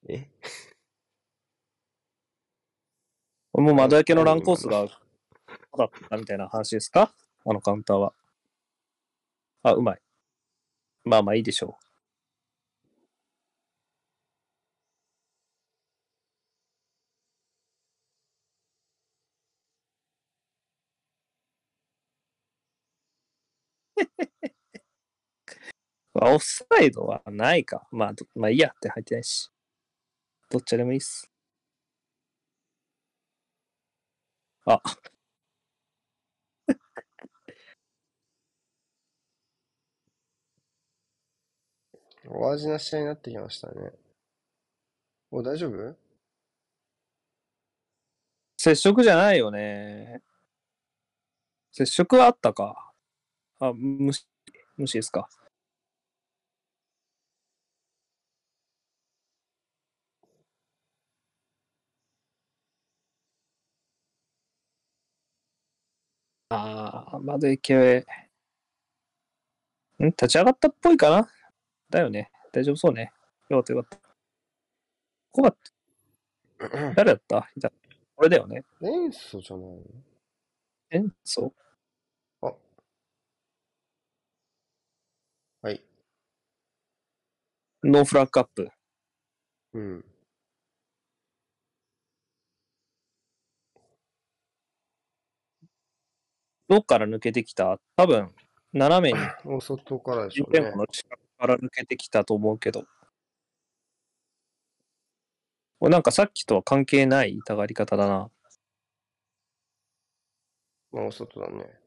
[0.07, 0.25] え？
[3.53, 4.85] もう窓焼けのランコースが、
[5.77, 7.13] だったみたいな話ですか？
[7.45, 8.13] あのカウンターは。
[9.63, 10.01] あ、うまい。
[11.05, 11.85] まあまあいいでしょう。
[26.15, 27.87] オフサイドはないか。
[27.91, 29.49] まあ、どまあいいやって入ってないし。
[30.51, 31.31] どっちでもいいっす。
[34.65, 34.81] あ、
[42.27, 43.91] お味な試合になってきましたね。
[45.31, 45.95] お、大丈夫？
[48.57, 50.21] 接触じゃないよね。
[51.71, 52.91] 接触はあったか。
[53.59, 54.27] あ、無視、
[54.77, 55.29] 無視ですか。
[66.53, 68.05] ああ、まだ勢
[69.99, 70.03] い。
[70.03, 70.07] ん？
[70.07, 71.29] 立ち上がったっぽいかな？
[71.89, 72.29] だよね。
[72.51, 73.11] 大丈夫そうね。
[73.49, 73.99] よかったよかった。
[75.31, 75.55] こが、
[76.95, 77.49] 誰だった？
[77.55, 77.71] いた。
[78.17, 78.63] 俺だよね。
[78.81, 79.79] 塩素じゃないの？
[80.91, 81.53] えそう
[82.47, 82.53] あ。
[85.61, 85.81] はい。
[87.83, 88.71] ノーフラッグアップ。
[89.73, 90.10] うん。
[96.71, 97.81] どっから抜けてきた？
[97.97, 98.33] 多分、
[98.71, 100.71] 斜めに、お外からでしょうね。
[100.73, 102.85] の近くから抜けてきたと思うけど。
[105.81, 108.31] これなんかさっきとは関係ない痛がり方だな。
[110.93, 111.77] まあ、お外だね。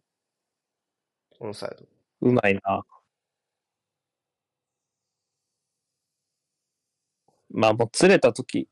[1.40, 1.86] オンサイド。
[2.20, 2.84] うまいな。
[7.48, 8.68] まあもう釣れたとき、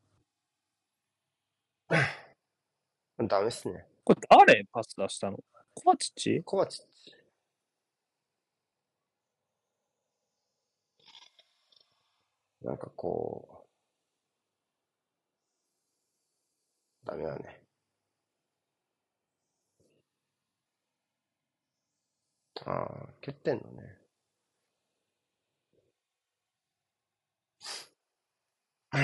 [3.17, 3.87] ダメっすね。
[4.03, 5.39] これ誰パス出したの？
[5.75, 7.15] コバチッチコバチッチ。
[12.61, 13.65] なんかこ
[17.03, 17.61] う、ダメだね。
[22.65, 23.97] ああ、蹴ってんのね。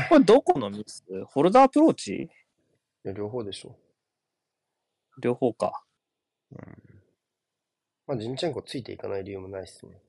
[0.07, 1.03] これどこのミス？
[1.25, 2.13] ホルダーアプローチ？
[2.13, 2.29] い
[3.03, 3.75] や、両方でしょ。
[5.21, 5.83] 両方か。
[8.07, 10.01] まあ、ジンチェンコついていかない理由もないっすね。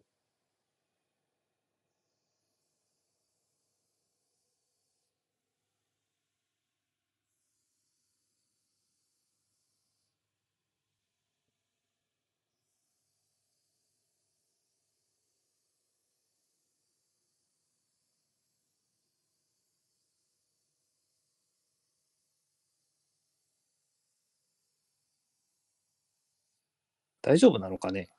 [27.23, 28.11] 大丈夫なのかね？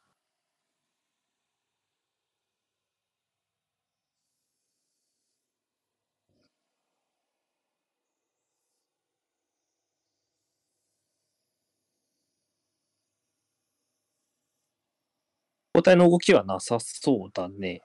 [15.74, 17.82] 交代の動きはなさそうだね。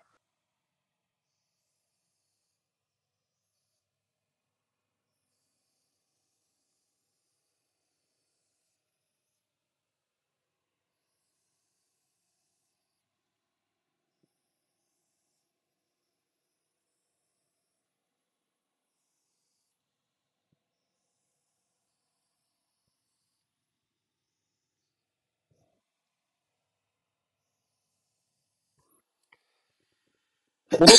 [30.78, 30.96] 戻っ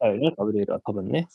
[0.00, 1.28] たよね、ガブリエルは多分ね。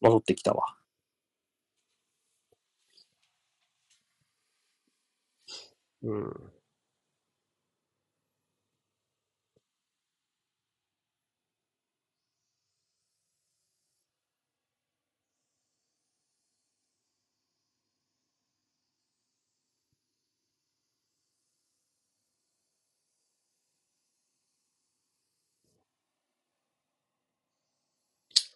[0.00, 0.76] 戻ってきたわ。
[6.02, 6.53] うん。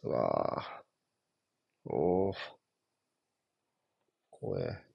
[0.02, 0.82] わあ。
[1.84, 2.34] おお。
[4.30, 4.87] 怖え。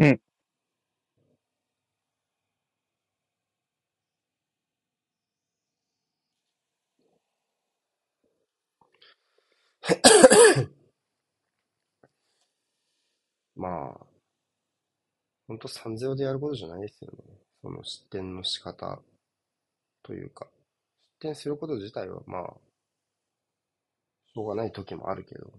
[0.00, 0.20] うん。
[13.56, 13.68] ま
[14.00, 14.06] あ、
[15.48, 17.18] ほんと3-0でやることじゃないですよね。
[17.62, 19.00] その失点の仕方
[20.02, 20.46] というか、
[21.14, 22.42] 失点すること自体はまあ、
[24.34, 25.52] しょうがない時もあるけど、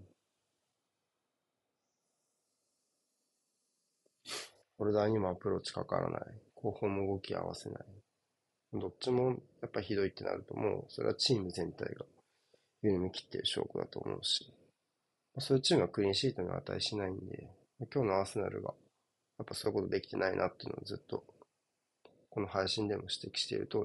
[4.82, 6.22] ホルダーにもアプローチかからない。
[6.56, 7.82] 後方も動き合わせない。
[8.72, 12.04] どっちもやっぱひどいってなるともう、それはチーム全体が
[12.82, 14.52] 緩み切ってる証拠だと思うし、
[15.38, 17.46] そういうチームはクリーンシートには値しないんで、
[17.94, 18.74] 今日のアーセナルが、
[19.38, 21.22] やっぱそういうことできてないなっていうのをずっと、
[22.30, 23.82] この配信でも指摘している通り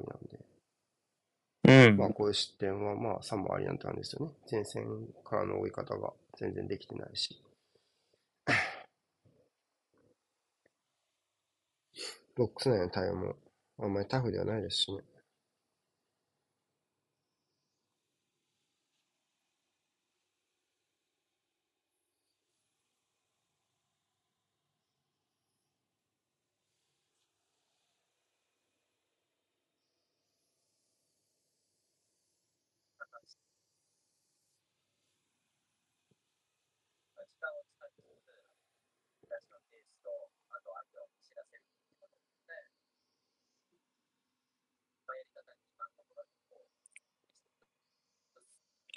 [1.67, 1.97] なんで、うん。
[1.97, 4.31] まあこういう失点はまあ3もありなんて感じですよね。
[4.51, 4.83] 前線
[5.23, 7.39] からの追い方が全然できてないし。
[12.37, 13.35] ボックス内の対応も
[13.79, 15.01] あんまりタフではないですしね。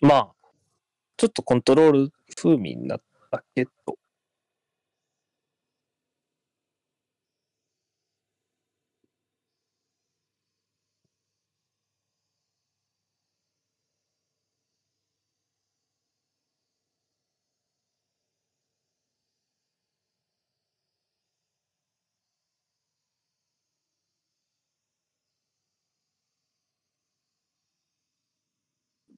[0.00, 0.28] まあ、
[1.16, 3.98] ちょっとコントロール風味になったけど、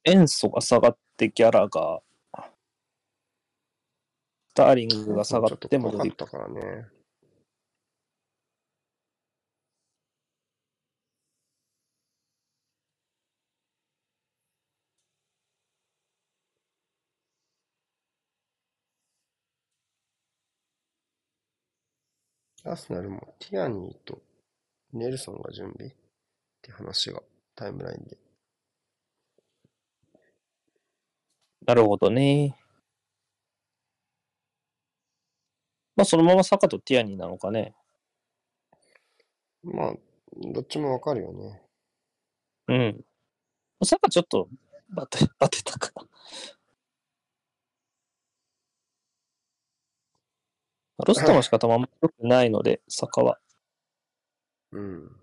[0.05, 2.03] 塩素が下がってギャラが、
[4.51, 6.89] スターリングが下がってもちょっと怖かったからね。
[22.65, 24.21] アーセナルもティアニーと
[24.93, 25.95] ネルソンが準備っ
[26.61, 27.21] て話が
[27.57, 28.32] タイムラインで。
[31.67, 32.57] なるほどね。
[35.95, 37.75] まあ、そのままサカとティアニーなのかね。
[39.63, 39.95] まあ、
[40.37, 41.63] どっちもわかるよね。
[42.69, 43.05] うん。
[43.85, 44.49] サカちょっと
[44.91, 46.09] バテ、 バテたかな。
[51.07, 53.39] ロストの仕方もあんま良くないので、サカは。
[54.73, 55.17] うん。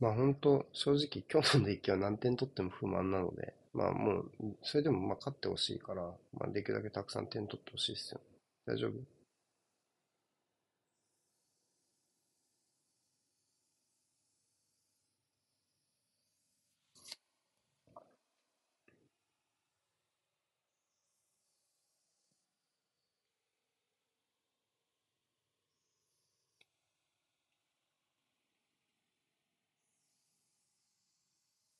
[0.00, 4.30] まあ本当、正直今日のデッキは何点取っても不満なので、まあもう、
[4.62, 6.02] それでもまあ勝ってほしいから、
[6.34, 8.31] まあできるだけたくさん点取ってほしいですよね。
[8.66, 9.02] 大丈夫？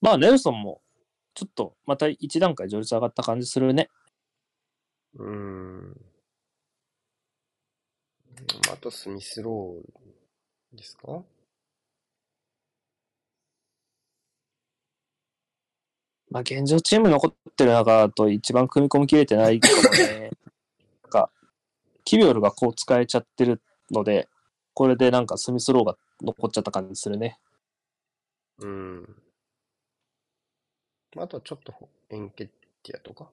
[0.01, 0.81] まあ、ネルソンも、
[1.35, 3.89] ちょっとまた一段階序列上がった感じするね。
[5.15, 5.29] うー
[5.91, 5.92] ん。
[8.73, 11.23] あとスミスローですか？
[16.31, 20.31] まあ、現状チーム残ってる中だと一番組み込みきれてないかもね。
[21.05, 21.31] なんか、
[22.05, 23.61] キビオルがこう使えちゃってる
[23.91, 24.31] ので、
[24.73, 27.39] これでなんかスミスローが残っちゃった感じするね。
[28.59, 29.23] うん。
[31.19, 31.75] あとはちょっと
[32.09, 32.49] エンケッ
[32.83, 33.31] ティアとか？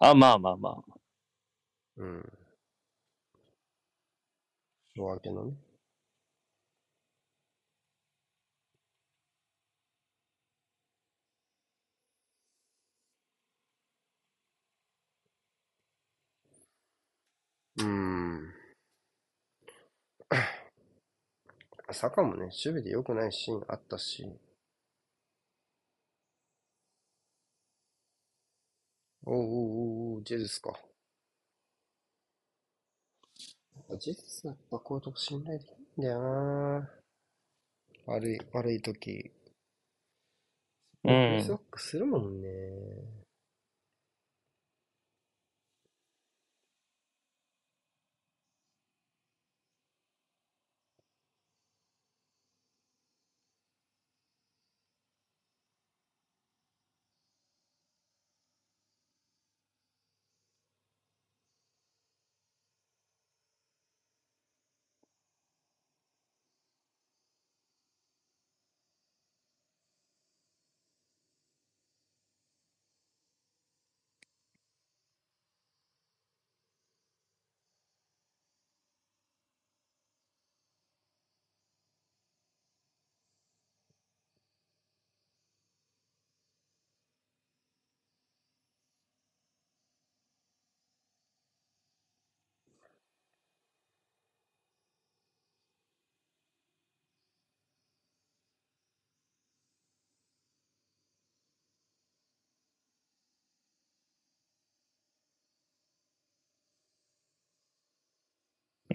[0.00, 0.94] あ、まあまあまあ。
[1.96, 2.38] うん。
[4.94, 5.54] 夜明けのね。
[17.76, 18.54] うん。
[21.92, 24.38] サカもね、守備で良くないシーンあったし、
[29.26, 30.72] おうおうおうおう、ジェズスか。
[33.88, 36.90] やっぱジェズスやっぱこういうとこ信頼できるんだよな
[38.06, 39.30] 悪い、悪い時。
[41.04, 41.46] うん。
[41.48, 42.48] バックするもんね。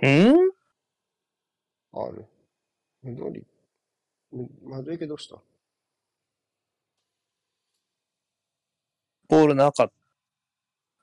[0.08, 0.52] ん？
[1.94, 2.26] ある。
[3.04, 3.46] 緑。
[4.64, 5.38] 窓池どうした？
[9.28, 9.92] ボールなかっ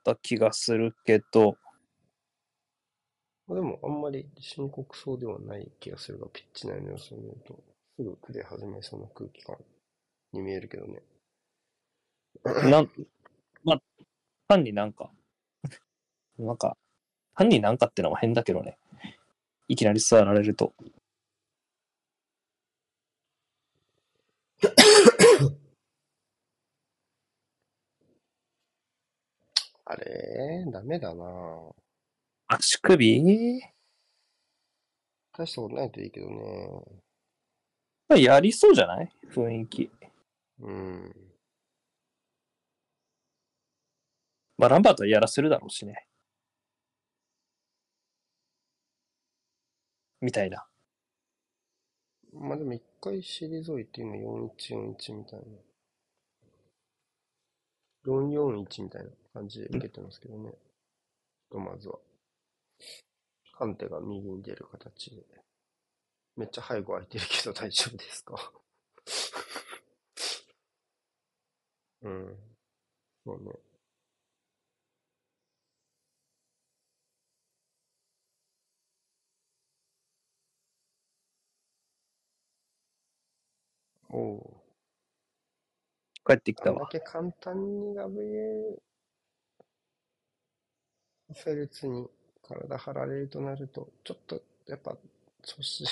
[0.05, 1.57] た気がするけど、
[3.47, 7.63] まあでも、あんまり深刻そうではない気がするが、ピッチ内の様子を見ると、
[7.97, 9.57] すぐクで始めそうな空気感
[10.33, 11.03] に見えるけどね。
[12.45, 12.91] なん、
[13.63, 13.83] まあ、
[14.49, 15.11] 単になんか、
[16.39, 16.77] なんか、
[17.37, 18.77] 単になんかってのも変だけどね。
[19.69, 20.75] いきなり座られると。
[29.85, 30.65] あれ？
[30.73, 31.25] ダメだな
[32.49, 33.61] 足首？
[35.33, 36.83] 大したことないといいけどね。
[38.09, 39.11] まあやりそうじゃない？
[39.31, 39.91] 雰囲気。
[40.61, 41.15] うん。
[44.59, 46.06] まあ、ランバートはやらせるだろうしね。
[50.21, 50.67] みたいな。
[52.33, 55.47] まあでも一回退いて今4141みたいな。
[58.07, 60.53] 441みたいな感じで受けてますけどね。
[61.51, 61.99] とまずは。
[63.59, 65.23] カンテが右に出る形で。
[66.37, 68.53] めっちゃ背後空いてるけど大丈夫ですか？
[72.03, 72.37] うん。
[73.25, 73.53] そうね。
[84.11, 84.57] おう。
[86.27, 86.79] 帰ってきたわ。
[86.81, 88.83] あんだけ簡単にガブリエル・
[91.35, 92.09] フェルツに
[92.43, 94.97] 体張られるとなると、ちょっとやっぱ
[95.43, 95.85] 調子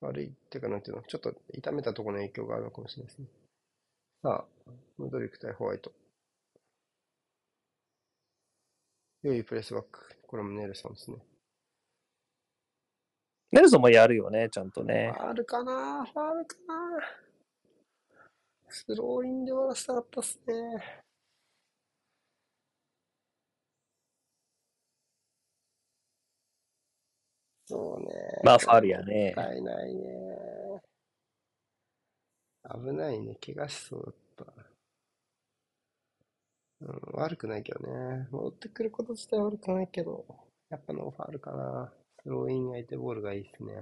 [0.00, 3.26] 悪いっていうかなんていうの、ちょっと痛めたところの影響があるのかもしれないですね。
[4.22, 5.92] さあ、ムドリック対ホワイト。
[9.22, 10.16] 良いプレスバック。
[10.26, 11.16] これもネルソンですね。
[13.52, 15.12] ネルソンもやるよね、ちゃんとね。
[15.16, 16.04] ファールかな？
[16.04, 17.00] ファールかな？
[18.68, 21.02] スローインで終わらせたかったっすね。
[27.66, 28.08] そうね。
[28.44, 29.34] まあ、ファールやね。
[29.36, 30.02] もったいないね。
[32.72, 33.36] 危ないね。
[33.44, 34.52] 怪我しそうだった。
[36.82, 38.28] うん、悪くないけどね。
[38.30, 40.24] 戻ってくること自体は悪くないけど、
[40.68, 41.92] やっぱノーファールかな。
[42.22, 43.72] スローイン相手ボールがいいっすね。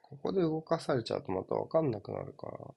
[0.00, 2.74] ここで動かされちゃうとまたわかんなくなるから。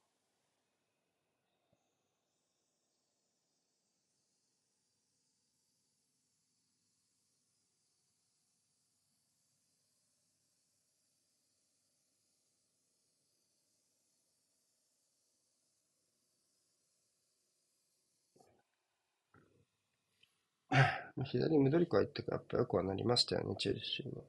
[21.26, 24.24] 左緑川行ったからやっぱよくはなりましたよね、チェルシーも。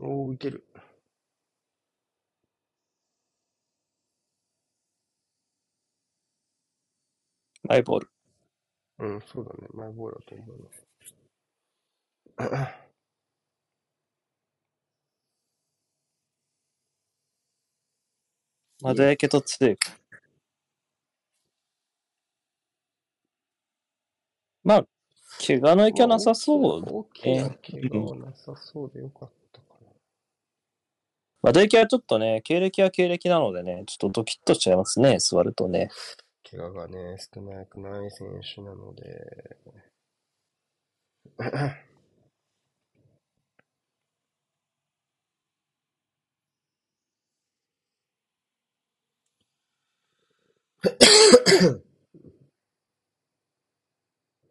[0.00, 0.64] おー、浮いてる。
[7.62, 8.10] マイボール。
[8.98, 9.68] うん、そうだね。
[9.74, 10.82] マイボールだと思います。
[18.82, 19.92] まだやけとついか。
[24.64, 24.86] まあ、
[25.46, 26.82] 怪我の影響はなさそう。
[26.84, 29.90] 大きな怪我はなさそうでよかったかな。
[31.42, 35.88] 窓焼けはちょっとね、経歴は経歴なのでね、ちょっとドキッとしちゃいますね、座るとね。
[36.50, 39.56] 怪我がね、少なくない選手なので。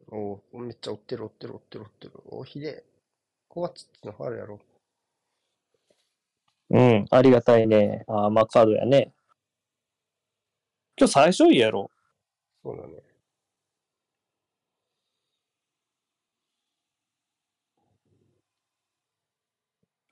[0.10, 2.14] おおめっちゃ追ってる追ってる追ってる追ってる。
[2.28, 2.84] おひでえ。
[3.48, 4.60] コバチッチのファウルやろ。
[6.70, 8.04] うん、ありがたいね。
[8.08, 9.14] あーまあカードやね。
[10.98, 11.92] 今日最初いいやろ。
[12.64, 13.04] そうだね。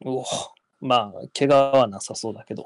[0.06, 0.26] うお
[0.82, 2.66] まあ、怪我はなさそうだけど。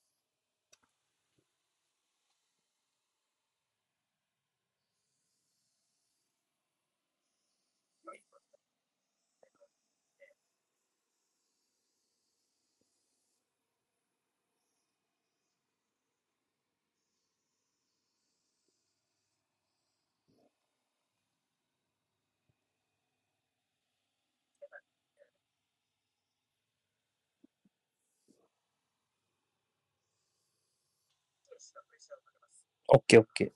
[32.89, 33.51] オッケーオッケー。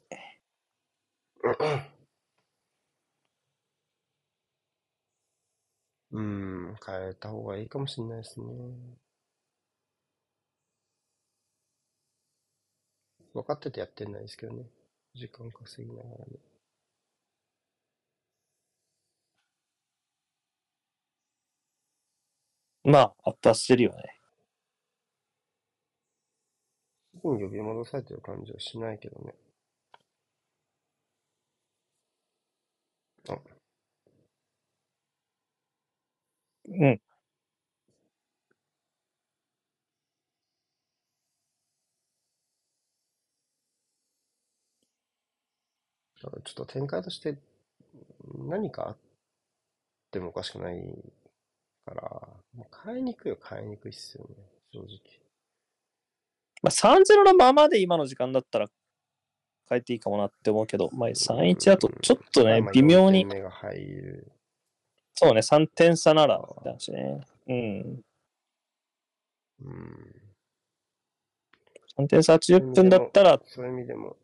[6.11, 8.45] うん、変えた方がいいかもしれないですね。
[13.33, 14.63] 分かっててやってないですけどね。
[15.13, 16.39] 時間稼ぎながらね。
[22.85, 24.14] まあ、アップはしてるよね。
[27.33, 29.33] に呼び戻されてる感じはしないけどね。
[33.29, 33.39] あ、
[36.67, 36.99] うん。
[46.21, 47.37] だからちょっと展開として
[48.49, 48.97] 何かあっ
[50.11, 50.81] てもおかしくない
[51.85, 52.01] から、
[52.53, 54.35] もう変えにくいよ、変えにくいっすよね、
[54.71, 55.24] 正直。
[56.65, 58.67] まあ、3-0のままで今の時間だったら
[59.69, 64.31] 変えていいかもなって思うけど、まあ、3-1だとちょっとねまあ、微妙に4、点目が入る。
[65.13, 67.21] そうね、3点差なら、って話ね。
[67.47, 68.01] うん。
[69.61, 70.21] うん。
[71.99, 74.17] 3点差80分だったら、そういう意味でも、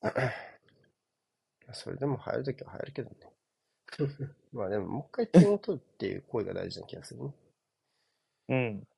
[1.74, 3.16] それでも入るときは入るけどね。
[4.50, 7.34] まあでも、もう一回点を取るっていう行為が大事な気がするね。
[8.48, 8.88] うん。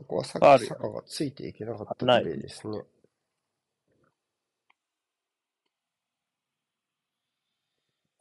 [0.00, 2.82] ここはサあるよ坂がついていけなかったプレーですね。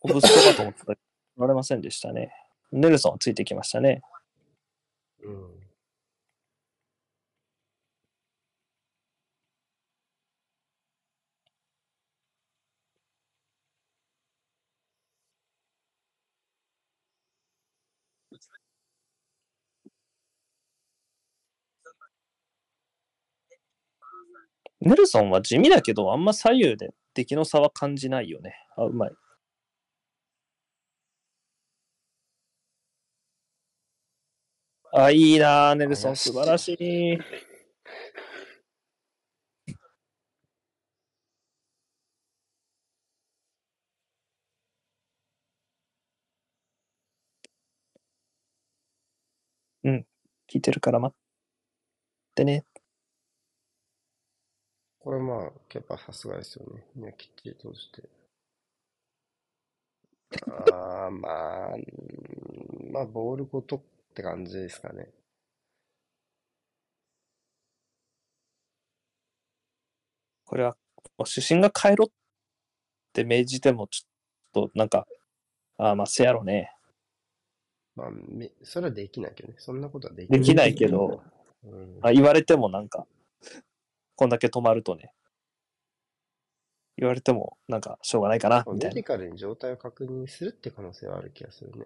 [0.01, 0.93] オブストかと思ってた
[1.37, 2.33] られませんでしたね。
[2.71, 4.01] ネルソンはついてきましたね。
[5.23, 5.58] うん。
[24.81, 28.55] ネルソンは地味だけど、あんま左右で出来の差は感じないよね。
[28.77, 29.11] あ、うまい。
[34.91, 37.19] あ、いいなネルソン、素晴らしい。
[49.83, 50.05] うん、
[50.51, 51.29] 聞いてるから待っ
[52.35, 52.65] てね。
[55.09, 56.83] これまあ、ケパさすがですよね。
[56.95, 58.07] みんなきっちり通して。
[60.71, 63.81] ああ、まあ、うんまあ、ボールごとっ
[64.13, 65.07] て感じですかね。
[70.45, 70.77] これは、
[71.25, 72.09] 主審が変えろっ
[73.11, 75.07] て命じても、ちょっとなんか、
[75.77, 76.71] ああ、まあ、せやろね。
[77.95, 79.55] まあ、めそれはできないけどね。
[79.57, 81.23] そんなことはできできないけど、
[81.63, 83.07] うん、あ言われてもなんか、
[84.19, 85.13] こんだけ止まるとね、
[86.97, 88.95] 言われてもなんかしょうがないかな、みたいな。
[88.95, 91.85] メディカルに状態を確認するって可能性はある気がするね。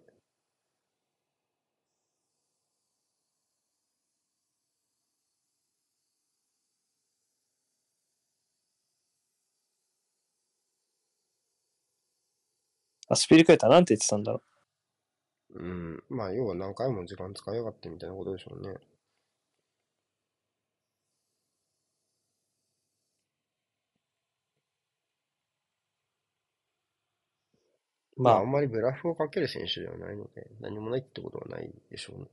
[13.10, 14.42] あ、スピリクエーターなんて言ってたんだろ
[15.56, 16.04] うん。
[16.10, 18.76] まあ、要は何回も時間使いやがってみたいなことでしょうね。
[28.16, 32.28] まあ、まあんまりブラフをかける選手ではないので、何もないってことはないでしょうね。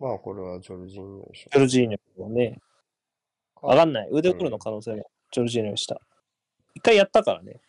[0.00, 2.58] まあ、これはジョルジーニョでしょジョルジーニョはね、
[3.62, 3.66] う。
[3.66, 4.08] わかんない。
[4.10, 6.00] 腕折るの可能性もジョルジーニョでした。
[6.74, 7.60] 一回やったからね。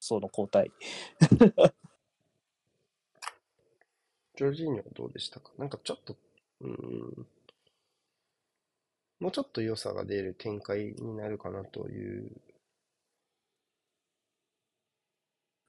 [0.00, 0.72] その交代。
[4.34, 5.52] ジョルジーニョはどうでしたか？
[5.58, 6.16] なんかちょっと、
[6.62, 6.68] うー
[7.20, 7.26] ん、
[9.22, 12.28] もうちょっと良さが出る展開になるかなという。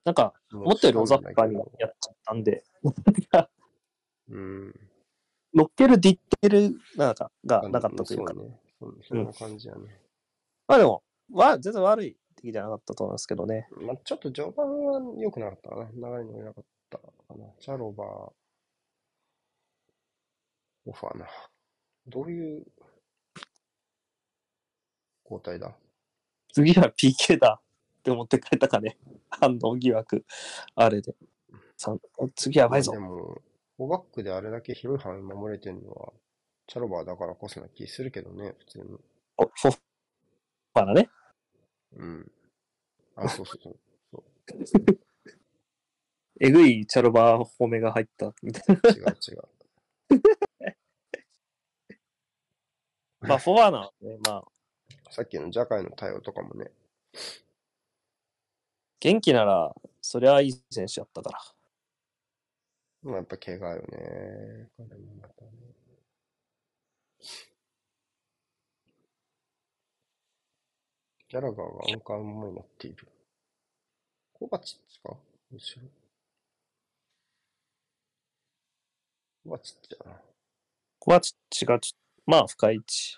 [0.05, 2.63] なんか、持ってる大雑把にやっちゃったんで、
[4.27, 4.89] うん。
[5.53, 8.33] 乗っけるディテールなんかがなかったというか。
[8.33, 8.59] そうね。
[9.03, 10.01] そそんな感じやね。
[10.67, 13.67] まあでも、わ全然悪い敵じゃなかったと思いますけどね。
[13.69, 15.91] まあ、ちょっと序盤は良くなかったかな。
[15.91, 17.03] 流れに乗れなかったか
[17.35, 17.45] な。
[17.59, 18.07] チャロバー、
[20.87, 21.27] オファーな。
[22.07, 22.65] どういう
[25.33, 25.75] 交代だ
[26.53, 28.97] 次は PK だって思ってくれたかね。
[29.29, 30.23] 反応疑惑、
[30.75, 31.15] あれで。
[32.35, 32.99] 次やばいぞで。
[32.99, 33.41] も、
[33.77, 36.13] フォーバックであれだけ広い範囲守れてるのは、
[36.67, 38.99] チャロバーだからこそな気するけどね、普通に。
[39.37, 41.09] おフォファナね。
[41.93, 42.31] うん。
[43.15, 43.61] あ、そうそう
[44.11, 44.23] そう。
[46.39, 48.89] えぐいチャロバー褒めが入ったみたいな。
[48.91, 49.41] 違う違う。
[53.21, 54.52] まあ、フォアナはね、まあ、
[55.13, 56.71] さっきのジャカイの対応とかもね、
[58.99, 61.39] 元気なら、そりゃいい選手やったから。
[63.03, 64.71] まあ、やっぱ怪我よね。
[64.75, 65.51] 彼もまたね。
[71.29, 71.63] ギャラガーが
[71.93, 73.07] アンカーのままになっている。
[74.33, 75.15] コバチッチか？
[75.51, 75.87] 後ろ。
[79.43, 80.19] コバチッチやな。
[80.97, 83.17] コバチッチがちょ、まあ、深い位置。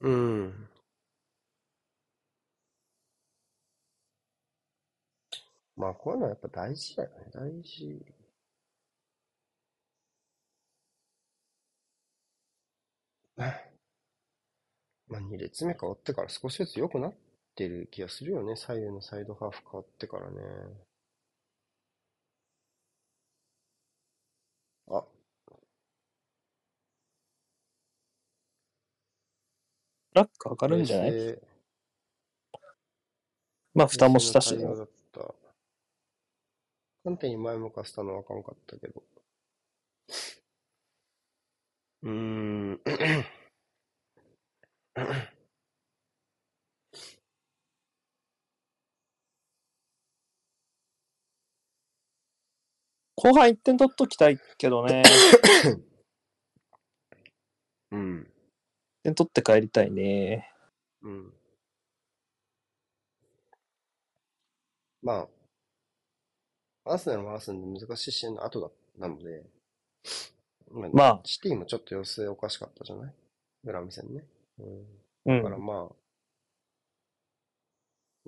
[0.00, 0.68] うん。
[5.76, 7.16] まあ、こういうのはやっぱ大事だよね。
[7.32, 8.04] 大事。
[15.08, 17.14] まあ、2列目変わってから少しずつ良くなっ
[17.54, 18.56] てる気がするよね。
[18.56, 20.36] 左右のサイドハーフ変わってからね。
[30.16, 31.38] ラック上がるんじゃない？
[33.74, 34.64] まあ、蓋もしたしね冷静。
[34.64, 35.34] な対応だった。
[37.04, 39.02] 完全に前向かせたのはあかんかったけど。
[42.02, 42.80] うーん。
[53.16, 55.02] 後半1点取っときたいけどね。
[57.92, 58.32] うん。
[59.06, 60.50] 1点取って帰りたいね。
[61.02, 61.32] うん。
[65.02, 65.28] ま
[66.84, 68.68] あ、アーセナルもアーセナルで難しい試合の後だ
[68.98, 69.44] なので、
[70.72, 73.14] ままあシティもちょっと様子おかしかったじゃない？
[73.64, 74.24] グラム戦ね。
[74.58, 74.62] う
[75.32, 75.38] ん。
[75.38, 75.64] うだからん。
[75.64, 75.90] まあ、ま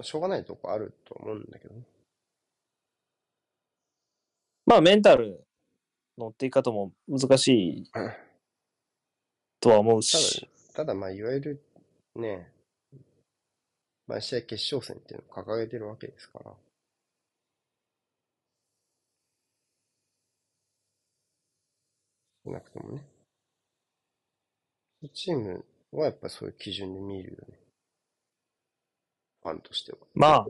[0.00, 1.82] あ、しょうがないとこあると思うんだけどね。
[4.64, 5.44] まあ、メンタル
[6.16, 7.90] 乗っていき方も難しい
[9.60, 10.48] とは思うたし。
[10.78, 11.64] だ、ただまあ、いわゆる
[12.14, 12.52] ね、
[14.06, 16.52] 毎試合決勝戦っていうのを掲げてるわけですから。
[22.44, 23.05] 少なくともね。
[25.12, 27.59] チームはやっぱりそういう基準で見るよね。
[29.42, 29.98] ファンとしては。
[30.14, 30.46] まあ、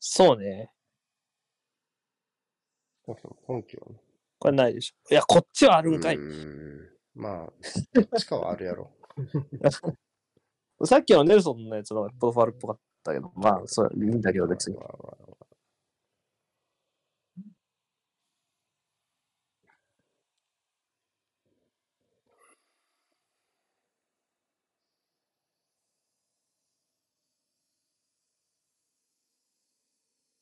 [0.00, 0.72] そうね。
[3.06, 4.00] 少なくとも根拠はね。
[4.38, 4.94] これないでしょ。
[5.10, 6.18] いや、こっちはあるんかい。
[7.14, 7.52] まあ、
[7.92, 8.90] どっちかはあるやろ。
[10.84, 14.82] さっきのネルソンのやつのプロファールっぽかったけど、まあ、それいいんだけど別にま。
[14.82, 15.44] あまあまあ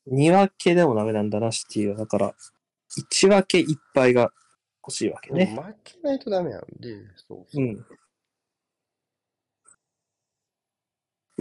[0.06, 1.96] 2分けでもダメなんだな、シティは。
[1.96, 2.34] だから、
[2.96, 4.32] 1分け1敗が
[4.82, 5.46] 欲しいわけね。
[5.46, 6.96] 負けないとダメなんで、
[7.28, 7.66] そうそうう。
[7.66, 7.86] ん。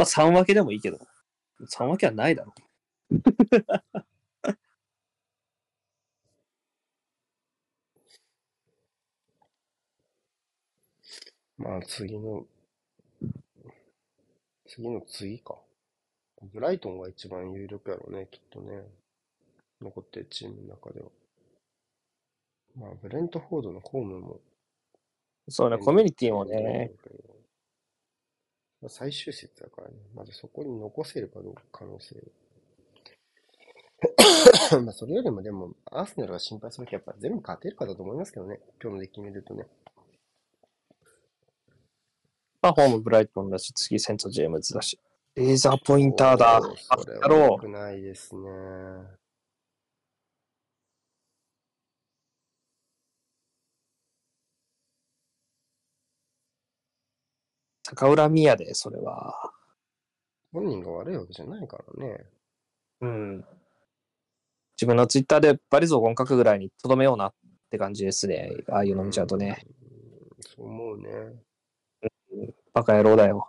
[0.02, 0.98] まあ、3分けでもいいけど、
[1.70, 2.56] 3分けはないだろ
[11.58, 12.48] まあ次の、
[14.66, 15.60] 次の次か。
[16.52, 18.84] ブライトンが一番有力やろうね、きっとね。
[19.80, 21.10] 残ってるチームの中では。
[22.76, 24.40] まあ、ブレントフォードのホームも。
[25.48, 25.52] う。
[25.52, 26.92] そうね、コミュニティもね、。
[28.82, 29.94] まあ最終節だからね。
[30.16, 32.16] まずそこに残せるかどうか可能性。
[34.84, 38.60] まあそれよりもでも、アーセナルが心配するときはやっぱ全部勝てるかだと思いますけどね。
[38.82, 39.68] 今日のデッキ見るとね。
[42.62, 45.00] まあ、ホームブライトンだし、次セントジェームズだし。
[45.36, 46.60] レーザーポインターだ。
[46.60, 49.21] おーそれやろうないですね。
[57.96, 59.52] 逆恨みやで、それは。
[60.54, 62.26] 本人が悪いわけじゃないからね。
[63.02, 63.46] うん。
[64.76, 67.34] 自分のツイッターでバリゾー合格ぐらいにとどめようなっ
[67.70, 68.52] て感じですね。
[68.70, 69.64] ああいうの見ちゃうとね。
[69.64, 69.72] うん。
[70.40, 71.08] そう思うね。
[72.74, 73.48] バカ野郎だよ。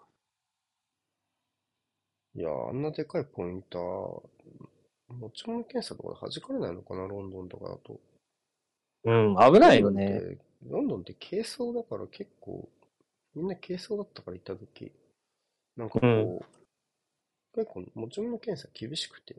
[2.34, 8.00] いや、あんなでかいポインター、持ち物検査とかで弾かれないのかな、ロンドンとかだと。
[9.04, 10.38] うん、危ないよね。
[10.66, 12.68] ロンドンって軽装だから結構、
[13.34, 14.92] みんな軽装だったから行った時、
[15.76, 16.40] なんかこう、うん
[17.54, 19.36] 結構持ち物検査厳しくて、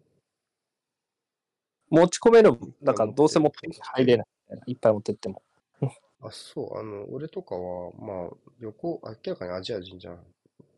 [1.90, 2.52] 持ち込める、
[2.84, 4.28] だからどうせ持って入れない。
[4.68, 5.42] いっぱい持ってっても。
[6.22, 8.30] あ、そう、あの、俺とかは、まあ、
[8.60, 10.20] 旅行、明らかにアジア人じゃん。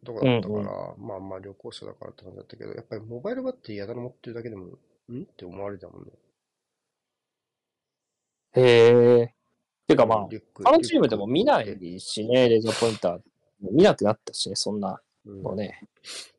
[0.06, 0.66] とかだったから、うん
[1.08, 4.68] まあまあ旅行者だからって感じだったけど、やっぱりモバイルバッテリーやたら持ってるだけでも、
[5.12, 5.24] ん？
[5.24, 6.12] って思われたもんね。
[8.54, 9.35] へえ。
[9.88, 13.20] てかまあ、リュック他のチームでも見ないしね、レーザーポインター。
[13.62, 15.82] 見なくなったしね、そんなうんのね。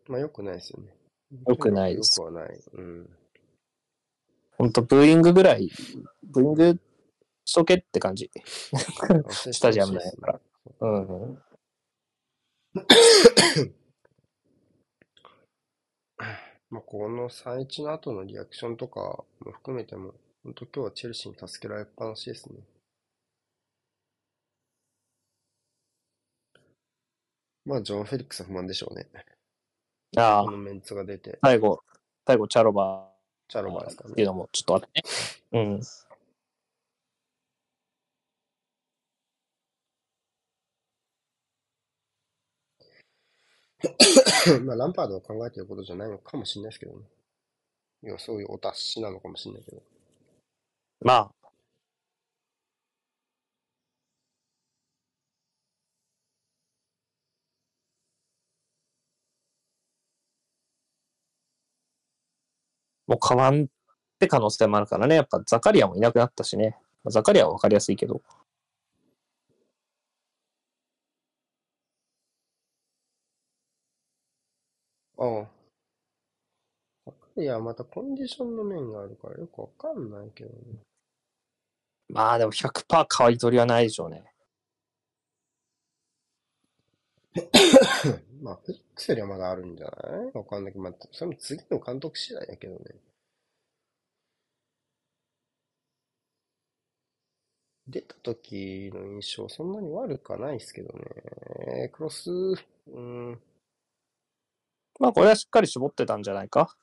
[0.08, 0.88] まあ良くないですよね。
[1.48, 2.60] 良くないです良くはない。
[2.72, 3.08] うん。
[4.58, 5.70] ほんと、ブーイングぐらい、
[6.24, 6.80] ブーイング
[7.44, 8.30] しとけって感じ。
[9.30, 10.40] スタジアムなんやから。
[10.80, 11.42] うん。
[16.68, 22.60] まあ、この3-1の後のリアクションとかも含めても、本当今日はチェルシーに助けられっぱなしですね。
[27.66, 29.06] まあ、ジョン・フェリックスは不満でしょうね。
[30.16, 31.82] ああ、このメンツが出て、最後、
[32.24, 33.10] 最後、チャロバ
[33.48, 34.12] チャロバーですからね。
[34.12, 35.02] っていうのもちょっとあってね。
[35.52, 35.80] うん。
[44.64, 47.04] まあ、ランパードは考えてることじゃないのかもしれないですけどね。
[48.04, 49.82] いや、そういうお達しなのかもしれないけど。
[51.00, 51.30] まあ、
[63.06, 63.66] もう変わんっ
[64.18, 65.16] て可能性もあるからね。
[65.16, 66.76] やっぱザカリアもいなくなったしね。
[67.04, 68.22] まあザカリアは分かりやすいけど。
[75.18, 75.46] ああ。
[77.38, 80.78] いや、またコンディションの面があるからよくわかんないけどね。
[82.08, 84.24] まあでも100%買い取りはないでしょうね。
[88.42, 89.92] まあ、フリックスよりはまだあるんじゃな
[90.30, 90.30] い？
[90.34, 92.80] わかんないけど、まあ、それも次の監督次第だけどね。
[97.88, 101.88] 出た時の印象、そんなに悪くはないですけどね。
[101.92, 103.40] クロス、うん、
[104.98, 106.76] まあ、これはしっかり絞ってたんじゃないか？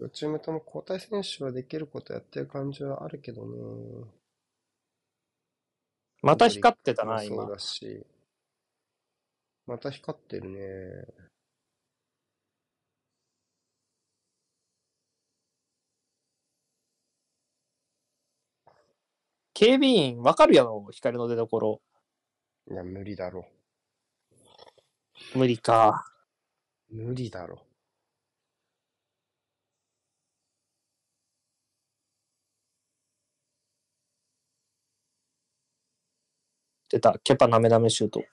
[0.00, 4.06] 両チームとも交代選手はできることやってる感じはあるけどね。
[6.20, 7.46] また光ってたな、もそう今。
[7.46, 8.04] だし。
[9.66, 11.24] また光ってるね。
[19.54, 21.80] 警備員、わかるやろ、光の出所。
[22.70, 23.46] いや、無理だろ。
[25.34, 26.04] 無理か。
[26.90, 27.66] 無理だろ。
[36.88, 38.24] 出た、ケパなめなめシュート。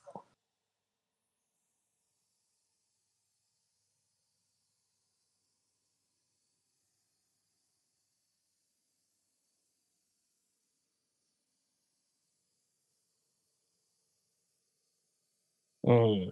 [15.91, 16.31] うん。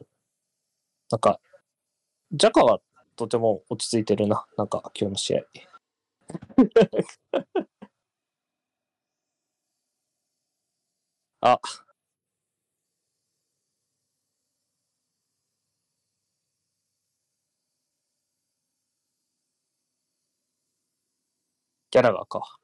[1.12, 1.40] なんか、
[2.32, 2.80] ジャカは
[3.16, 4.46] とても落ち着いてるな。
[4.58, 5.44] なんか、今日の試合。
[11.44, 11.60] あ、
[21.92, 22.60] ギャラガーか。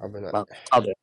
[0.00, 0.32] 危ない。
[0.32, 0.94] まあ、カードや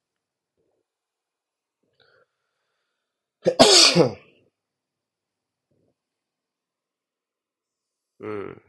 [8.19, 8.61] うん。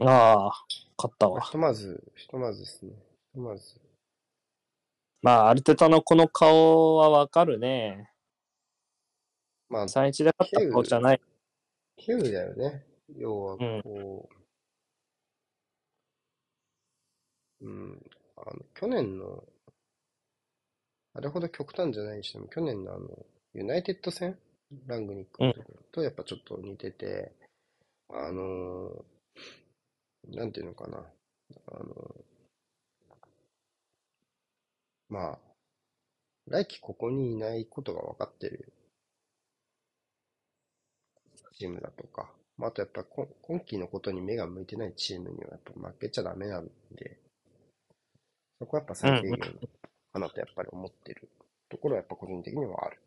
[0.00, 0.52] ああ、
[0.96, 1.40] 勝ったわ。
[1.40, 2.92] ひとまず、ひとまずですね。
[3.32, 3.80] ひとまず。
[5.22, 8.10] まあ、アルテタのこの顔はわかるね。
[9.68, 11.20] まあ、3-1で勝った顔じゃない。
[11.98, 12.86] 9だよね。
[13.16, 14.37] 要は、こう、うん、
[17.60, 19.44] うんあの、去年の、
[21.14, 23.08] あれほど極端じゃないにしても、去年のあの、
[23.54, 24.38] ユナイテッド戦？
[24.86, 27.32] ラングニックのところとやっぱちょっと似てて、
[28.10, 29.04] あの
[30.28, 30.98] なんていうのかな。
[31.68, 32.14] あの
[35.08, 35.38] まあ、
[36.48, 38.70] 来季ここにいないことが分かってる
[41.54, 47.18] チームだとか、まあ、あとやっぱ今今季のことに目が向いてないチームにはやっぱ負けちゃダメなんで、
[48.58, 49.38] そこはやっぱ最低限
[50.12, 51.28] かなとやっぱり思ってる。
[51.68, 53.00] ところはやっぱ個人的にはある。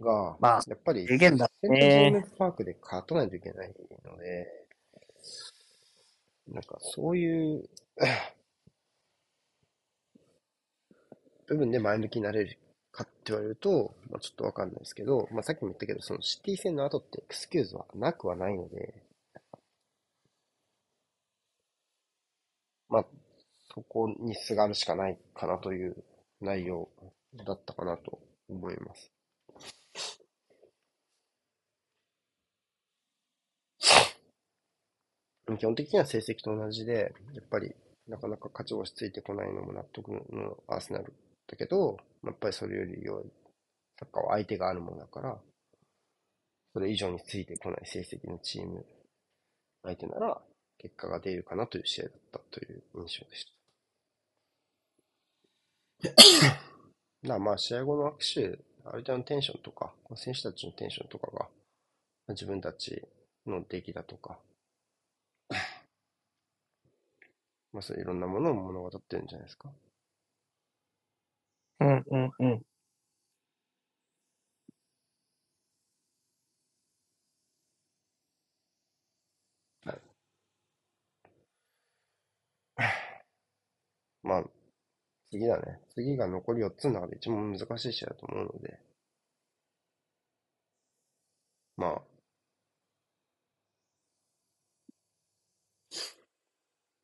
[0.00, 3.72] が、まあやっぱりセントジェームズパークで勝たないといけない
[4.04, 4.46] ので、
[6.48, 7.68] なんかそういう
[11.46, 12.58] 部分で前向きになれる
[12.92, 19.02] かって言われると、まあ、ちょっとわかんないですけど、まあ、さっきも言ったけど、そのシティ戦の後ってエクスキューズはなくはないので、
[22.88, 23.06] まあ、
[23.76, 26.02] そこにすがるしかないかなという
[26.40, 26.88] 内容
[27.44, 29.12] だったかなと思います。
[35.58, 37.74] 基本的には成績と同じで、やっぱり
[38.08, 41.12] なかなか勝ち星ついてこないのも納得のアーセナル
[41.46, 43.24] だけど、やっぱりそれより良い
[44.00, 45.38] サッカーは相手があるものだから、
[46.72, 48.86] それ以上についてこない成績のチーム、
[49.82, 50.40] 相手なら
[50.78, 53.55] 結果が出るかなという試合だったという印象でした。
[57.22, 58.16] だからまあ試合後の握
[58.56, 61.46] 手、相手のテンションとか、選手たちのテンションとかが、
[62.28, 63.02] 自分たち
[63.46, 64.38] の出来だとか、
[67.72, 69.70] まあそういろんなものを物語ってるんじゃないですか。
[71.80, 72.62] うんうんうん。
[84.22, 84.44] まあ、
[85.30, 85.80] 次だね。
[85.94, 88.80] 次が残り4つの中で一番難しい試合だと思うので、
[91.76, 92.02] まあ、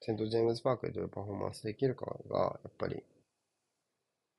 [0.01, 3.03] セント・ジェームズ・パークでどういうパフォーマンスできるかが、やっぱり、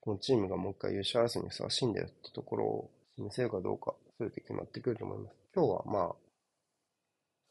[0.01, 5.35] このチームがもう一回優勝争いにふさわしいんだよってところを示せるかどうか、それで決まってくると思います。
[5.55, 6.15] 今日はまあ、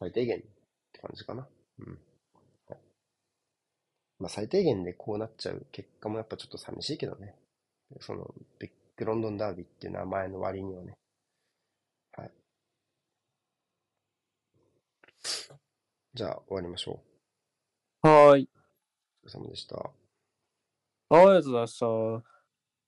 [0.00, 0.40] 最低限っ
[0.92, 1.48] て感じかな。
[1.78, 2.11] うん。
[4.22, 7.34] はいまあ最低限でこうなっちゃう結果もやっぱちょっと寂しいけどね。
[8.00, 10.94] その、ビッグロンドンダービーっていう名前の割にはね。
[12.16, 12.32] はい。
[16.14, 17.00] じゃあ終わりましょ
[18.02, 18.48] はーい。
[19.24, 19.26] う。
[19.26, 19.76] お疲れ様でした。
[21.10, 22.41] はいありがとうございました。